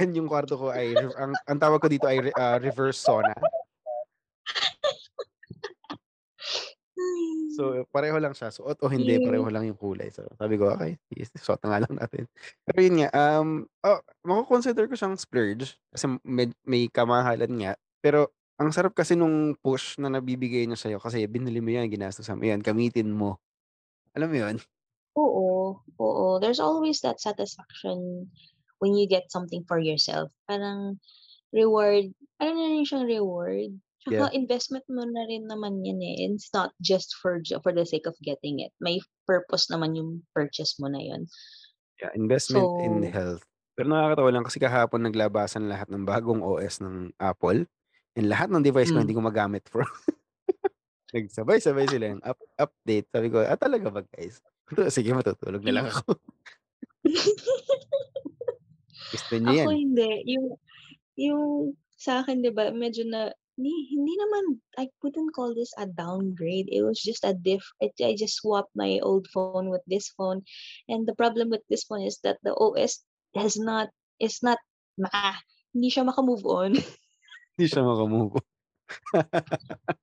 and 0.01 0.11
yung 0.17 0.29
kwarto 0.31 0.59
ko 0.59 0.69
ay 0.75 0.99
ang 1.17 1.39
ang 1.47 1.59
tawag 1.63 1.81
ko 1.83 1.89
dito 1.91 2.07
ay 2.11 2.31
ah, 2.37 2.59
reverse 2.61 3.01
sauna. 3.01 3.33
So, 7.47 7.87
pareho 7.95 8.19
lang 8.21 8.35
siya, 8.35 8.51
suot 8.53 8.83
o 8.83 8.91
hindi 8.91 9.17
pareho 9.23 9.47
Yes. 9.47 9.49
lang 9.49 9.65
yung 9.71 9.79
kulay. 9.79 10.11
So, 10.13 10.27
sabi 10.37 10.59
ko, 10.61 10.75
"Okey, 10.77 10.99
sige 11.09 11.25
suot 11.41 11.63
na 11.65 11.69
nga 11.79 11.81
lang 11.87 11.95
natin." 11.97 12.25
Pero 12.67 12.79
yun 12.83 12.97
nga, 13.01 13.09
um, 13.17 13.49
oh, 13.87 14.01
mako-consider 14.27 14.85
ko 14.91 14.95
siyang 14.99 15.17
splurge 15.17 15.79
kasi 15.95 16.05
med 16.27 16.53
may 16.67 16.91
kamahalan 16.91 17.53
nga. 17.63 17.73
Pero 18.05 18.35
ang 18.57 18.73
sarap 18.73 18.97
kasi 18.97 19.13
nung 19.13 19.53
push 19.61 20.01
na 20.01 20.09
nabibigay 20.09 20.65
niya 20.65 20.81
sa'yo 20.81 20.97
kasi 20.97 21.25
binili 21.29 21.61
mo 21.61 21.71
yan, 21.77 21.93
ginastusan 21.93 22.41
mo 22.41 22.45
yan, 22.49 22.65
gamitin 22.65 23.13
mo. 23.13 23.37
Alam 24.17 24.33
mo 24.33 24.37
yun? 24.41 24.57
Oo, 25.17 25.81
oo. 26.01 26.27
There's 26.41 26.61
always 26.61 27.05
that 27.05 27.21
satisfaction 27.21 28.29
when 28.81 28.97
you 28.97 29.05
get 29.05 29.29
something 29.29 29.61
for 29.69 29.77
yourself. 29.77 30.33
Parang 30.49 30.97
reward, 31.53 32.13
ano 32.41 32.51
na 32.57 32.69
rin 32.73 32.89
siyang 32.89 33.05
reward. 33.05 33.77
Yeah. 34.09 34.25
Tsaka 34.25 34.39
investment 34.39 34.87
mo 34.89 35.05
na 35.05 35.29
rin 35.29 35.45
naman 35.45 35.85
yan, 35.85 36.01
eh. 36.01 36.31
It's 36.33 36.49
not 36.57 36.73
just 36.81 37.13
for 37.21 37.43
for 37.61 37.77
the 37.77 37.85
sake 37.85 38.09
of 38.09 38.17
getting 38.25 38.65
it. 38.65 38.73
May 38.81 39.05
purpose 39.29 39.69
naman 39.69 40.01
yung 40.01 40.25
purchase 40.33 40.81
mo 40.81 40.89
na 40.89 41.03
yun. 41.03 41.29
Yeah, 42.01 42.13
investment 42.17 42.71
in 42.81 43.05
So 43.05 43.13
health. 43.13 43.43
Pero 43.77 43.93
nakakatawa 43.93 44.31
lang 44.33 44.45
kasi 44.49 44.57
kahapon 44.57 45.05
naglabasan 45.05 45.69
lahat 45.69 45.93
ng 45.93 46.09
bagong 46.09 46.41
OS 46.41 46.81
ng 46.81 47.13
Apple 47.21 47.69
and 48.17 48.27
lahat 48.33 48.49
ng 48.49 48.65
device 48.65 48.91
ko 48.91 48.99
Hmm. 48.99 49.05
hindi 49.05 49.17
ko 49.17 49.23
magamit 49.23 49.65
for 49.69 49.85
nagsabay-sabay 51.15 51.87
sila 51.87 52.07
ng 52.17 52.23
up 52.25 52.41
update. 52.59 53.07
Sabi 53.13 53.29
ko, 53.31 53.41
"Ah, 53.45 53.57
talaga 53.57 53.89
ba 53.93 54.03
guys?" 54.03 54.41
Sige 54.97 55.15
matutulog 55.15 55.63
na 55.63 55.81
lang 55.81 55.87
ako. 55.93 56.19
Gusto 59.15 59.33
niyo 59.39 59.47
Ako 59.47 59.71
yan. 59.71 59.79
hindi. 59.87 60.11
Yung 60.35 60.47
yung 61.17 61.43
sa'kin 61.97 62.43
'di 62.43 62.53
ba 62.53 62.75
medyo 62.75 63.07
na 63.07 63.33
ni 63.57 63.73
hindi 63.89 64.13
naman 64.21 64.61
I 64.77 64.93
wouldn't 65.01 65.33
call 65.33 65.57
this 65.57 65.73
a 65.81 65.89
downgrade. 65.89 66.69
It 66.69 66.85
was 66.85 67.01
just 67.01 67.25
a 67.25 67.33
diff 67.33 67.65
I 67.81 67.89
I 68.05 68.13
just 68.19 68.43
swapped 68.45 68.75
my 68.77 69.01
old 69.01 69.31
phone 69.33 69.73
with 69.73 69.81
this 69.89 70.13
phone. 70.13 70.45
And 70.93 71.09
the 71.09 71.17
problem 71.17 71.49
with 71.49 71.65
this 71.73 71.89
phone 71.89 72.05
is 72.05 72.21
that 72.21 72.37
the 72.45 72.53
OS 72.53 73.01
has 73.33 73.57
not 73.57 73.89
is 74.21 74.45
not 74.45 74.61
maka 75.01 75.41
hindi 75.73 75.89
siya 75.93 76.05
maka-move 76.05 76.45
on. 76.45 76.77
Hindi 77.57 77.73
siya 77.73 77.89
maka-move 77.89 78.37
on. 78.37 78.47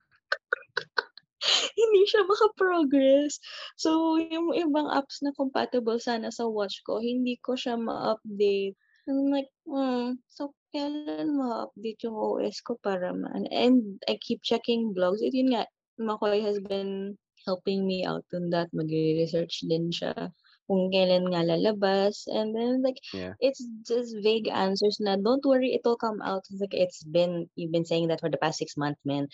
Hindi 1.78 2.02
siya 2.10 2.26
maka-progress. 2.26 3.38
So, 3.78 4.18
yung 4.18 4.58
ibang 4.58 4.89
apps 4.89 5.22
na 5.22 5.30
compatible 5.38 6.02
sana 6.02 6.34
sa 6.34 6.50
watch 6.50 6.82
ko, 6.82 6.98
hindi 6.98 7.38
ko 7.46 7.54
siya 7.54 7.78
ma-update. 7.78 8.74
I'm 9.06 9.30
like, 9.30 9.54
hmm, 9.70 10.18
so 10.34 10.58
kailan 10.74 11.38
ma-update 11.38 12.10
yung 12.10 12.18
OS 12.18 12.58
ko 12.66 12.74
para 12.82 13.13
ma-ano 13.13 13.46
and 13.54 14.02
I 14.10 14.18
keep 14.18 14.42
checking 14.42 14.98
blogs. 14.98 15.22
Eh, 15.22 15.30
yun 15.30 15.54
nga, 15.54 15.70
Makoy 16.02 16.42
has 16.42 16.58
been 16.58 17.22
helping 17.46 17.86
me 17.86 18.02
out 18.02 18.26
on 18.34 18.50
that. 18.50 18.74
Magre-research 18.74 19.70
din 19.70 19.94
siya 19.94 20.34
kung 20.67 20.91
kailan 20.93 21.28
nga 21.32 21.43
lalabas. 21.45 22.26
And 22.32 22.56
then 22.56 22.82
like, 22.84 22.99
Yeah. 23.13 23.36
it's 23.39 23.62
just 23.88 24.15
vague 24.23 24.47
answers 24.49 24.97
na, 25.02 25.15
"Don't 25.19 25.43
worry, 25.45 25.73
it 25.76 25.82
will 25.86 25.97
come 25.99 26.21
out." 26.23 26.43
It's 26.52 26.62
like, 26.62 26.73
"It's 26.76 27.04
been 27.04 27.49
you've 27.56 27.71
been 27.73 27.86
saying 27.88 28.08
that 28.10 28.21
for 28.21 28.30
the 28.32 28.39
past 28.41 28.60
6 28.60 28.78
months, 28.78 29.02
man." 29.06 29.28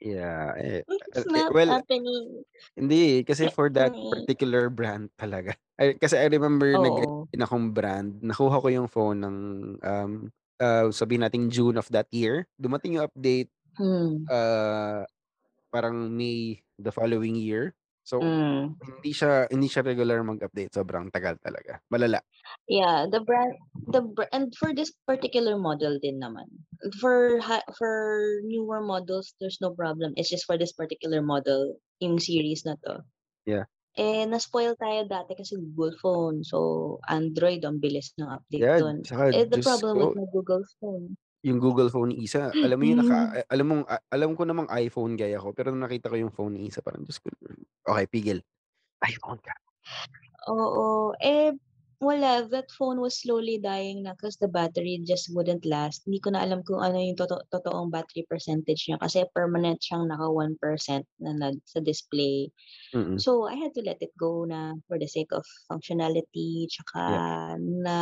Yeah, 0.00 0.54
eh, 0.56 0.80
It's 1.08 1.26
eh, 1.26 1.26
not 1.26 1.52
well 1.52 1.70
happening. 1.70 2.44
hindi, 2.78 3.22
kasi 3.26 3.48
for 3.50 3.70
that 3.74 3.96
particular 4.10 4.70
brand 4.72 5.10
talaga. 5.18 5.56
Ay, 5.80 5.96
kasi 5.98 6.16
I 6.20 6.28
remember 6.30 6.78
nag 6.78 6.96
Oo. 7.00 7.28
din 7.32 7.42
akong 7.44 7.72
brand, 7.76 8.20
nakuha 8.24 8.62
ko 8.62 8.68
yung 8.72 8.88
phone 8.90 9.20
ng, 9.24 9.38
um, 9.84 10.12
ah, 10.62 10.88
sabihin 10.92 11.24
nating 11.26 11.50
June 11.52 11.76
of 11.80 11.88
that 11.92 12.08
year. 12.14 12.46
Dumating 12.60 12.98
yung 13.00 13.08
update, 13.08 13.50
Hmm. 13.78 14.26
ah, 14.30 15.04
parang 15.74 16.12
May 16.16 16.62
the 16.80 16.92
following 16.92 17.36
year. 17.38 17.74
So, 18.06 18.18
Hmm. 18.20 18.74
hindi 18.82 19.10
siya 19.14 19.46
hindi 19.50 19.68
siya 19.70 19.86
regular 19.86 20.22
mag-update, 20.26 20.74
sobrang 20.74 21.10
tagal 21.14 21.38
talaga, 21.38 21.78
malala. 21.92 22.22
Yeah, 22.68 23.06
the 23.10 23.20
brand 23.20 23.54
the 23.90 24.02
and 24.32 24.54
for 24.54 24.74
this 24.74 24.92
particular 25.06 25.58
model 25.58 25.98
din 25.98 26.22
naman. 26.22 26.46
For 27.02 27.42
for 27.78 27.92
newer 28.46 28.80
models, 28.82 29.34
there's 29.40 29.58
no 29.60 29.74
problem. 29.74 30.14
It's 30.16 30.30
just 30.30 30.46
for 30.46 30.56
this 30.58 30.72
particular 30.72 31.22
model, 31.22 31.74
yung 31.98 32.18
series 32.22 32.62
na 32.64 32.78
'to. 32.82 33.02
Yeah. 33.46 33.64
Eh, 33.98 34.24
na-spoil 34.30 34.76
tayo 34.80 35.04
dati 35.10 35.34
kasi 35.36 35.56
Google 35.58 35.96
phone. 36.00 36.44
So, 36.46 36.98
Android 37.10 37.62
ang 37.66 37.80
bilis 37.82 38.14
ng 38.18 38.30
update 38.30 38.68
Yeah, 38.68 38.82
tsaka 39.02 39.32
Eh, 39.34 39.44
the 39.48 39.60
problem 39.60 39.98
with 40.00 40.12
ko 40.12 40.16
my 40.16 40.26
Google 40.32 40.64
phone 40.80 41.16
yung 41.46 41.58
Google 41.62 41.90
phone 41.90 42.14
ni 42.14 42.24
Isa, 42.26 42.54
alam 42.62 42.78
mo 42.80 42.84
yun 42.86 42.98
naka 43.02 43.18
Hmm. 43.20 43.34
a 43.34 43.40
alam 43.52 43.84
a 43.86 43.98
alam 44.14 44.32
ko 44.38 44.42
namang 44.46 44.68
iPhone 44.72 45.14
guy 45.18 45.34
ako, 45.38 45.52
pero 45.56 45.70
nung 45.74 45.84
nakita 45.86 46.10
ko 46.12 46.16
yung 46.18 46.34
phone 46.34 46.54
ni 46.58 46.70
Isa 46.70 46.82
parang 46.82 47.02
Diyos 47.06 47.18
ko. 47.22 47.30
Okey, 47.90 48.06
pigil. 48.10 48.38
iPhone 49.04 49.40
ka. 49.42 49.54
Oo. 50.50 51.14
Eh, 51.22 51.52
wala. 52.02 52.42
That 52.50 52.66
phone 52.74 52.98
was 52.98 53.14
slowly 53.22 53.58
dying 53.62 54.02
na 54.02 54.14
'cause 54.18 54.36
the 54.42 54.50
battery 54.50 54.98
just 55.06 55.30
wouldn't 55.30 55.62
last. 55.68 56.02
Hindi 56.06 56.18
ko 56.18 56.34
na 56.34 56.42
alam 56.42 56.66
kung 56.66 56.82
ano 56.82 56.98
yung 56.98 57.14
toto 57.18 57.38
totoong 57.52 57.90
battery 57.94 58.26
percentage 58.26 58.88
niya 58.90 58.98
kasi 58.98 59.22
permanent 59.36 59.78
siyang 59.82 60.10
naka 60.10 60.26
1% 60.30 61.06
na 61.22 61.30
nag 61.36 61.62
sa 61.68 61.78
display. 61.78 62.50
Mm. 62.94 63.22
So, 63.22 63.46
I 63.50 63.56
had 63.60 63.74
to 63.78 63.82
let 63.84 64.00
it 64.02 64.14
go 64.18 64.44
na 64.48 64.76
for 64.88 64.98
the 64.98 65.08
sake 65.10 65.32
of 65.36 65.44
functionality 65.70 66.66
tsaka 66.70 67.02
Yeah. 67.06 67.22
na 67.84 67.98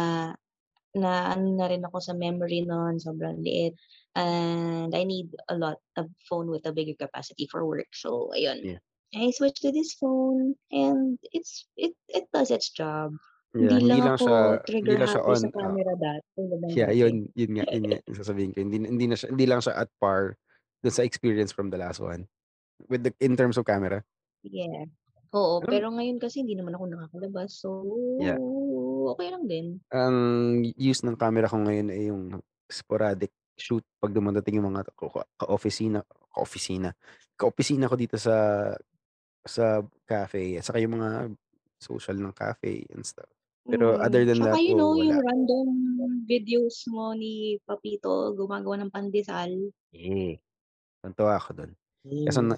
naano 0.95 1.55
na 1.55 1.66
rin 1.70 1.84
ako 1.86 1.99
sa 2.03 2.14
memory 2.14 2.66
nun, 2.66 2.99
sobrang 2.99 3.38
liit. 3.43 3.78
And 4.18 4.91
I 4.91 5.07
need 5.07 5.30
a 5.47 5.55
lot 5.55 5.78
of 5.95 6.11
phone 6.26 6.51
with 6.51 6.66
a 6.66 6.74
bigger 6.74 6.99
capacity 6.99 7.47
for 7.47 7.62
work. 7.62 7.91
So, 7.95 8.34
ayun. 8.34 8.62
Yeah. 8.64 8.82
I 9.14 9.30
switched 9.34 9.62
to 9.66 9.74
this 9.74 9.95
phone 9.99 10.55
and 10.70 11.18
it's 11.34 11.66
it 11.74 11.99
it 12.07 12.30
does 12.30 12.55
its 12.55 12.70
job. 12.70 13.11
Yeah, 13.51 13.74
Hindi 13.74 13.91
hindi 13.91 13.99
lang 13.99 14.07
lang 14.07 14.18
siya 14.22 14.38
hindi 14.70 14.95
lang 14.95 15.11
siya 15.11 15.22
on, 15.26 15.41
sa 15.43 15.49
ah 15.51 15.55
camera 15.59 15.93
dat 15.99 16.22
tulad 16.38 16.59
ng 16.62 16.70
Yeah, 16.70 16.91
dati. 16.95 17.01
yun 17.03 17.14
yun 17.34 17.51
nga 17.59 17.64
yun 17.74 17.84
nga 17.91 17.99
sasabihin 18.14 18.55
ko. 18.55 18.62
Hindi 18.62 18.76
hindi 18.86 19.07
na 19.11 19.18
siya 19.18 19.28
hindi 19.34 19.47
lang 19.51 19.59
siya 19.59 19.74
at 19.82 19.91
par 19.99 20.38
dun 20.86 20.95
sa 20.95 21.03
experience 21.03 21.51
from 21.51 21.74
the 21.74 21.78
last 21.82 21.99
one. 21.99 22.30
With 22.86 23.03
the 23.03 23.11
in 23.18 23.34
terms 23.34 23.59
of 23.59 23.66
camera. 23.66 24.07
Yeah. 24.47 24.86
Oo, 25.33 25.62
Alam 25.62 25.70
pero 25.70 25.95
ngayon 25.95 26.18
kasi 26.18 26.43
hindi 26.43 26.59
naman 26.59 26.74
ako 26.74 26.85
nakakalabas. 26.91 27.51
So, 27.62 27.70
Yeah. 28.18 28.39
okey 29.14 29.28
lang 29.31 29.47
din. 29.47 29.81
Ang 29.91 30.62
use 30.78 31.03
ng 31.03 31.18
camera 31.18 31.51
ko 31.51 31.59
ngayon 31.66 31.91
ay 31.91 32.03
yung 32.14 32.39
sporadic 32.70 33.35
shoot 33.59 33.83
'pag 33.99 34.14
dumadating 34.14 34.62
yung 34.62 34.70
mga 34.70 34.87
ko 34.95 35.11
ka 35.11 35.26
ka-officina 35.35 36.07
ka-opisina 37.35 37.91
ko 37.91 37.99
dito 37.99 38.14
sa 38.14 38.70
sa 39.47 39.83
cafe 40.07 40.59
at 40.59 40.64
saka 40.66 40.78
yung 40.83 40.99
mga 41.01 41.35
social 41.83 42.16
ng 42.18 42.35
cafe 42.37 42.87
and 42.95 43.03
stuff. 43.07 43.31
Pero 43.70 43.99
other 43.99 44.22
Mm, 44.22 44.28
than 44.28 44.41
tsaka 44.41 44.57
that, 44.57 44.62
you 44.64 44.72
know 44.72 44.93
oo, 44.93 44.97
yung 44.97 45.20
wala. 45.20 45.24
random 45.28 45.68
videos 46.24 46.89
mo 46.89 47.12
ni 47.12 47.61
Papito 47.68 48.33
gumagawa 48.33 48.76
ng 48.81 48.93
pandesal? 48.97 49.53
Eh, 49.93 50.39
tuwang-tuwa 51.03 51.35
ako 51.41 51.51
dun. 51.59 51.72
Kaso 52.24 52.41
Hmm. 52.41 52.47
na 52.47 52.57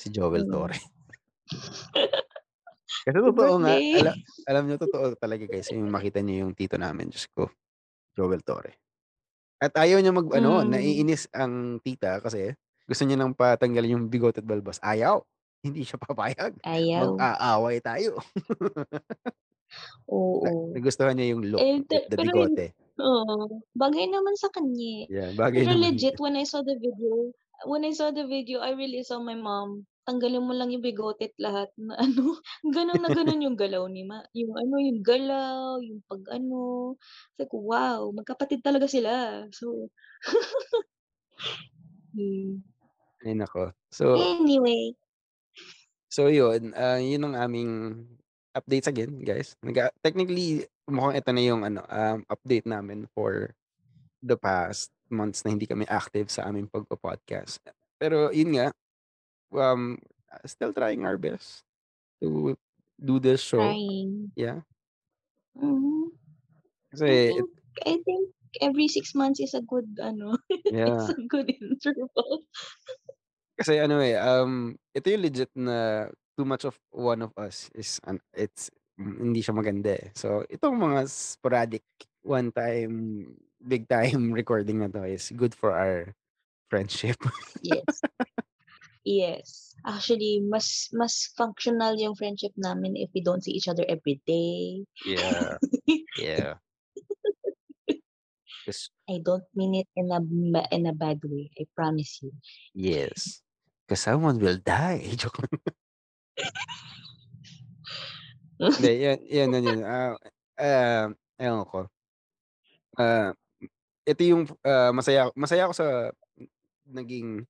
si 0.00 0.08
Joel 0.14 0.44
Mm. 0.44 0.50
Torre. 0.50 0.78
Kasi 3.06 3.16
totoo 3.18 3.54
nga, 3.64 3.74
birthday! 3.80 3.94
ala 3.96 4.12
alam 4.50 4.64
niyo 4.68 4.76
totoo 4.82 5.16
talaga 5.16 5.44
guys 5.48 5.70
yung 5.72 5.88
makita 5.88 6.20
niyo 6.20 6.46
yung 6.48 6.54
tito 6.56 6.76
namin, 6.76 7.08
Diyos 7.10 7.26
ko, 7.32 7.48
Joel 8.16 8.42
Torre. 8.44 8.76
At 9.62 9.74
ayaw 9.76 10.00
niya 10.00 10.14
mag-ano, 10.14 10.64
Hmm. 10.64 10.70
naiinis 10.72 11.28
ang 11.34 11.80
tita 11.84 12.20
kasi 12.20 12.54
gusto 12.88 13.02
niya 13.06 13.18
ng 13.20 13.34
patanggalin 13.38 13.96
yung 14.00 14.06
bigote 14.12 14.40
at 14.42 14.48
balbas, 14.48 14.80
ayaw, 14.82 15.22
hindi 15.64 15.84
siya 15.86 16.00
papayag, 16.00 16.56
Ayaw. 16.64 17.16
mag-aaway 17.16 17.78
tayo. 17.84 18.18
Oo. 20.10 20.74
nagustuhan 20.74 21.14
niya 21.18 21.34
yung 21.36 21.44
look 21.50 21.60
Eh, 21.62 21.78
the 22.10 22.16
pero 22.16 22.32
hin 22.34 22.58
bigote. 22.58 22.74
oo, 23.00 23.62
bagay 23.76 24.06
naman 24.10 24.34
sa 24.36 24.50
kanya, 24.52 25.06
eh. 25.06 25.06
Yeah, 25.10 25.30
bagay 25.34 25.64
Pero 25.64 25.72
naman 25.72 25.94
legit 25.94 26.16
when 26.20 26.36
I 26.36 26.44
saw 26.46 26.62
the 26.64 26.76
video 26.78 27.32
when 27.68 27.84
I 27.84 27.92
saw 27.92 28.08
the 28.10 28.24
video, 28.24 28.64
I 28.64 28.72
really 28.72 29.04
saw 29.04 29.20
my 29.20 29.36
mom, 29.36 29.84
tanggalin 30.06 30.44
mo 30.44 30.52
lang 30.56 30.72
yung 30.72 30.84
bigote 30.84 31.30
at 31.30 31.36
lahat 31.40 31.70
na 31.76 31.96
ano, 32.04 32.38
gano'n 32.66 33.00
na 33.04 33.10
gano'n 33.12 33.44
yung 33.46 33.56
galaw 33.58 33.84
ni 33.86 34.02
ma 34.04 34.24
yung 34.36 34.52
ano, 34.56 34.74
yung 34.80 35.00
galaw, 35.04 35.78
yung 35.82 36.00
pag-ano, 36.08 36.96
sabi 37.36 37.48
ko, 37.50 37.56
"Wow, 37.64 38.00
magkapatid 38.16 38.60
talaga 38.64 38.86
sila." 38.90 39.44
So 39.52 39.90
Hmm. 42.10 42.66
Ay 43.22 43.38
naku. 43.38 43.70
So 43.94 44.18
Anyway. 44.18 44.98
so 46.10 46.26
yun, 46.26 46.74
ah, 46.74 46.98
yun 46.98 47.22
ang 47.22 47.36
aming 47.38 47.70
updates 48.56 48.90
again 48.90 49.22
guys. 49.22 49.54
Nag-a 49.62 49.94
technically 50.02 50.66
mukhang 50.90 51.22
ito 51.22 51.30
na 51.30 51.42
yung 51.42 51.62
ano, 51.62 51.86
um, 51.86 52.26
update 52.26 52.66
namin 52.66 53.06
for 53.14 53.54
the 54.20 54.34
past 54.34 54.90
months 55.10 55.42
na 55.42 55.54
hindi 55.54 55.66
kami 55.66 55.86
active 55.86 56.30
sa 56.30 56.46
aming 56.50 56.66
pagpo-podcast. 56.66 57.62
Pero 57.98 58.30
yun 58.34 58.54
nga, 58.58 58.74
um, 59.54 59.98
still 60.46 60.72
trying 60.72 61.04
our 61.06 61.18
best 61.18 61.64
to 62.22 62.56
do 63.02 63.20
this 63.20 63.42
show. 63.42 63.78
Trying. 63.88 64.32
Yeah. 64.36 64.62
Mhm. 65.56 66.12
Kasi 66.90 67.06
I 67.08 67.16
it 67.38 67.46
think 67.46 67.50
I 67.86 67.98
think 68.04 68.30
every 68.62 68.88
6 68.88 69.14
months 69.14 69.40
is 69.40 69.54
a 69.54 69.62
good 69.62 69.98
ano, 70.02 70.36
Yeah. 70.68 71.12
a 71.12 71.22
good 71.28 71.50
interval. 71.60 72.44
Kasi 73.58 73.78
ano, 73.82 74.00
eh, 74.00 74.16
um, 74.16 74.76
ito 74.94 75.06
yung 75.10 75.24
legit 75.24 75.50
na 75.58 76.08
too 76.38 76.46
much 76.48 76.64
of 76.64 76.78
one 76.94 77.20
of 77.20 77.32
us 77.36 77.68
is 77.76 78.00
an 78.08 78.20
it's 78.32 78.70
hindi 78.96 79.40
siya 79.44 79.56
maganda, 79.56 79.96
eh. 79.96 80.08
So 80.16 80.44
itong 80.48 80.76
mga 80.80 81.08
sporadic, 81.08 81.84
one 82.24 82.52
time, 82.52 83.24
big 83.60 83.88
time 83.88 84.32
recording 84.38 84.80
na 84.84 84.88
'to 84.92 85.04
is 85.08 85.32
good 85.36 85.52
for 85.56 85.72
our 85.76 86.14
friendship. 86.70 87.18
Yes. 87.62 88.02
Yes. 89.04 89.72
Actually 89.86 90.44
mas 90.44 90.92
mas 90.92 91.32
functional 91.32 91.96
yung 91.96 92.12
friendship 92.12 92.52
namin 92.60 93.00
if 93.00 93.08
we 93.16 93.24
don't 93.24 93.40
see 93.40 93.56
each 93.56 93.68
other 93.68 93.84
every 93.88 94.20
day. 94.28 94.84
Yeah. 95.08 95.56
Yeah. 96.20 96.54
I 99.10 99.18
don't 99.24 99.42
mean 99.56 99.74
it 99.74 99.88
in 99.96 100.12
a 100.14 100.20
in 100.70 100.86
a 100.86 100.94
bad 100.94 101.18
way, 101.24 101.50
I 101.58 101.66
promise 101.74 102.20
you. 102.22 102.30
Yes. 102.76 103.42
'Cause 103.88 104.06
someone 104.06 104.38
will 104.38 104.60
die. 104.62 105.02
Joke 105.18 105.42
lang. 105.42 105.58
Hindi, 108.60 108.92
yan 109.02 109.18
yan 109.26 109.48
na 109.50 109.58
yun, 109.58 109.80
ah, 109.82 110.14
ah, 110.60 111.06
ewan 111.40 111.64
ko. 111.66 111.80
Ah, 112.94 113.32
ito 114.06 114.22
yung, 114.26 114.44
ah, 114.62 114.90
masaya 114.94 115.30
masaya 115.34 115.66
ako 115.66 115.74
sa 115.74 115.88
naging 116.86 117.46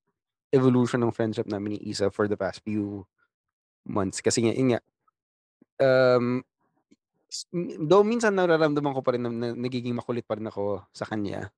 evolution 0.50 1.02
ng 1.02 1.14
friendship 1.14 1.46
namin 1.46 1.78
ni 1.78 1.78
Isa 1.90 2.10
for 2.10 2.26
the 2.26 2.38
past 2.38 2.62
few 2.66 3.06
months 3.86 4.20
kasi 4.20 4.44
nga 4.44 4.52
yun 4.54 4.76
nga, 4.76 4.80
um, 5.80 6.42
though 7.86 8.02
minsan 8.02 8.34
nararamdaman 8.34 8.94
ko 8.94 9.00
pa 9.02 9.14
rin 9.14 9.22
na 9.22 9.30
na 9.30 9.48
nagiging 9.54 9.94
makulit 9.94 10.26
pa 10.26 10.34
rin 10.36 10.50
ako 10.50 10.82
sa 10.90 11.06
kanya. 11.06 11.50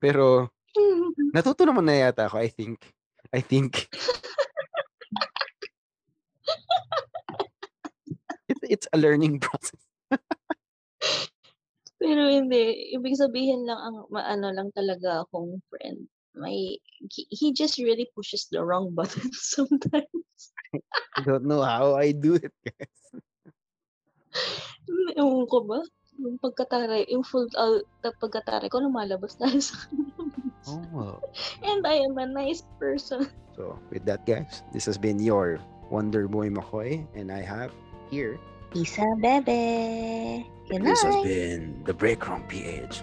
Pero 0.00 0.48
natuto 1.36 1.68
naman 1.68 1.84
na 1.84 2.08
yata 2.08 2.26
ako, 2.26 2.40
I 2.40 2.48
think. 2.48 2.80
I 3.30 3.40
think. 3.44 3.86
It's 8.50 8.66
it's 8.66 8.88
a 8.90 8.98
learning 8.98 9.38
process. 9.38 9.78
Pero 12.00 12.26
hindi, 12.26 12.90
ibig 12.96 13.14
sabihin 13.14 13.62
lang 13.68 13.78
ang 13.78 13.96
maano 14.10 14.50
lang 14.50 14.74
talaga 14.74 15.22
akong 15.22 15.62
friend, 15.70 16.10
may 16.34 16.78
he 17.10 17.26
he 17.30 17.52
just 17.52 17.78
really 17.78 18.08
pushes 18.14 18.46
the 18.50 18.62
wrong 18.62 18.92
buttons 18.96 19.38
sometimes. 19.54 20.42
I 21.16 21.22
don't 21.26 21.44
know 21.44 21.62
how 21.62 21.98
I 21.98 22.12
do 22.14 22.38
it, 22.38 22.54
guys. 22.62 23.02
Hmm, 24.86 25.10
ewan 25.18 25.46
ko 25.50 25.66
ba, 25.66 25.82
yung 26.22 26.38
pagkataray 26.38 27.10
yung 27.10 27.26
full 27.26 27.50
out 27.58 27.82
na 28.06 28.14
pagkataray 28.14 28.70
ko 28.70 28.78
lumalabas 28.78 29.34
dahil 29.34 29.58
sa. 29.66 29.74
Oh. 30.70 31.18
And 31.64 31.82
I 31.82 32.04
am 32.04 32.14
a 32.20 32.28
nice 32.28 32.62
person. 32.78 33.26
So, 33.58 33.80
with 33.90 34.06
that 34.06 34.22
guys, 34.28 34.62
this 34.70 34.86
has 34.86 34.94
been 34.94 35.18
your 35.18 35.58
Wonder 35.90 36.28
Boy 36.30 36.52
Makoy 36.52 37.02
and 37.18 37.32
I 37.34 37.42
have 37.42 37.74
here 38.14 38.38
Isa 38.78 39.02
Bebe. 39.18 40.46
Good 40.70 40.86
This 40.86 41.02
has 41.02 41.18
night. 41.18 41.24
been 41.26 41.82
the 41.82 41.94
Break 41.94 42.22
Room 42.28 42.46
PH. 42.46 43.02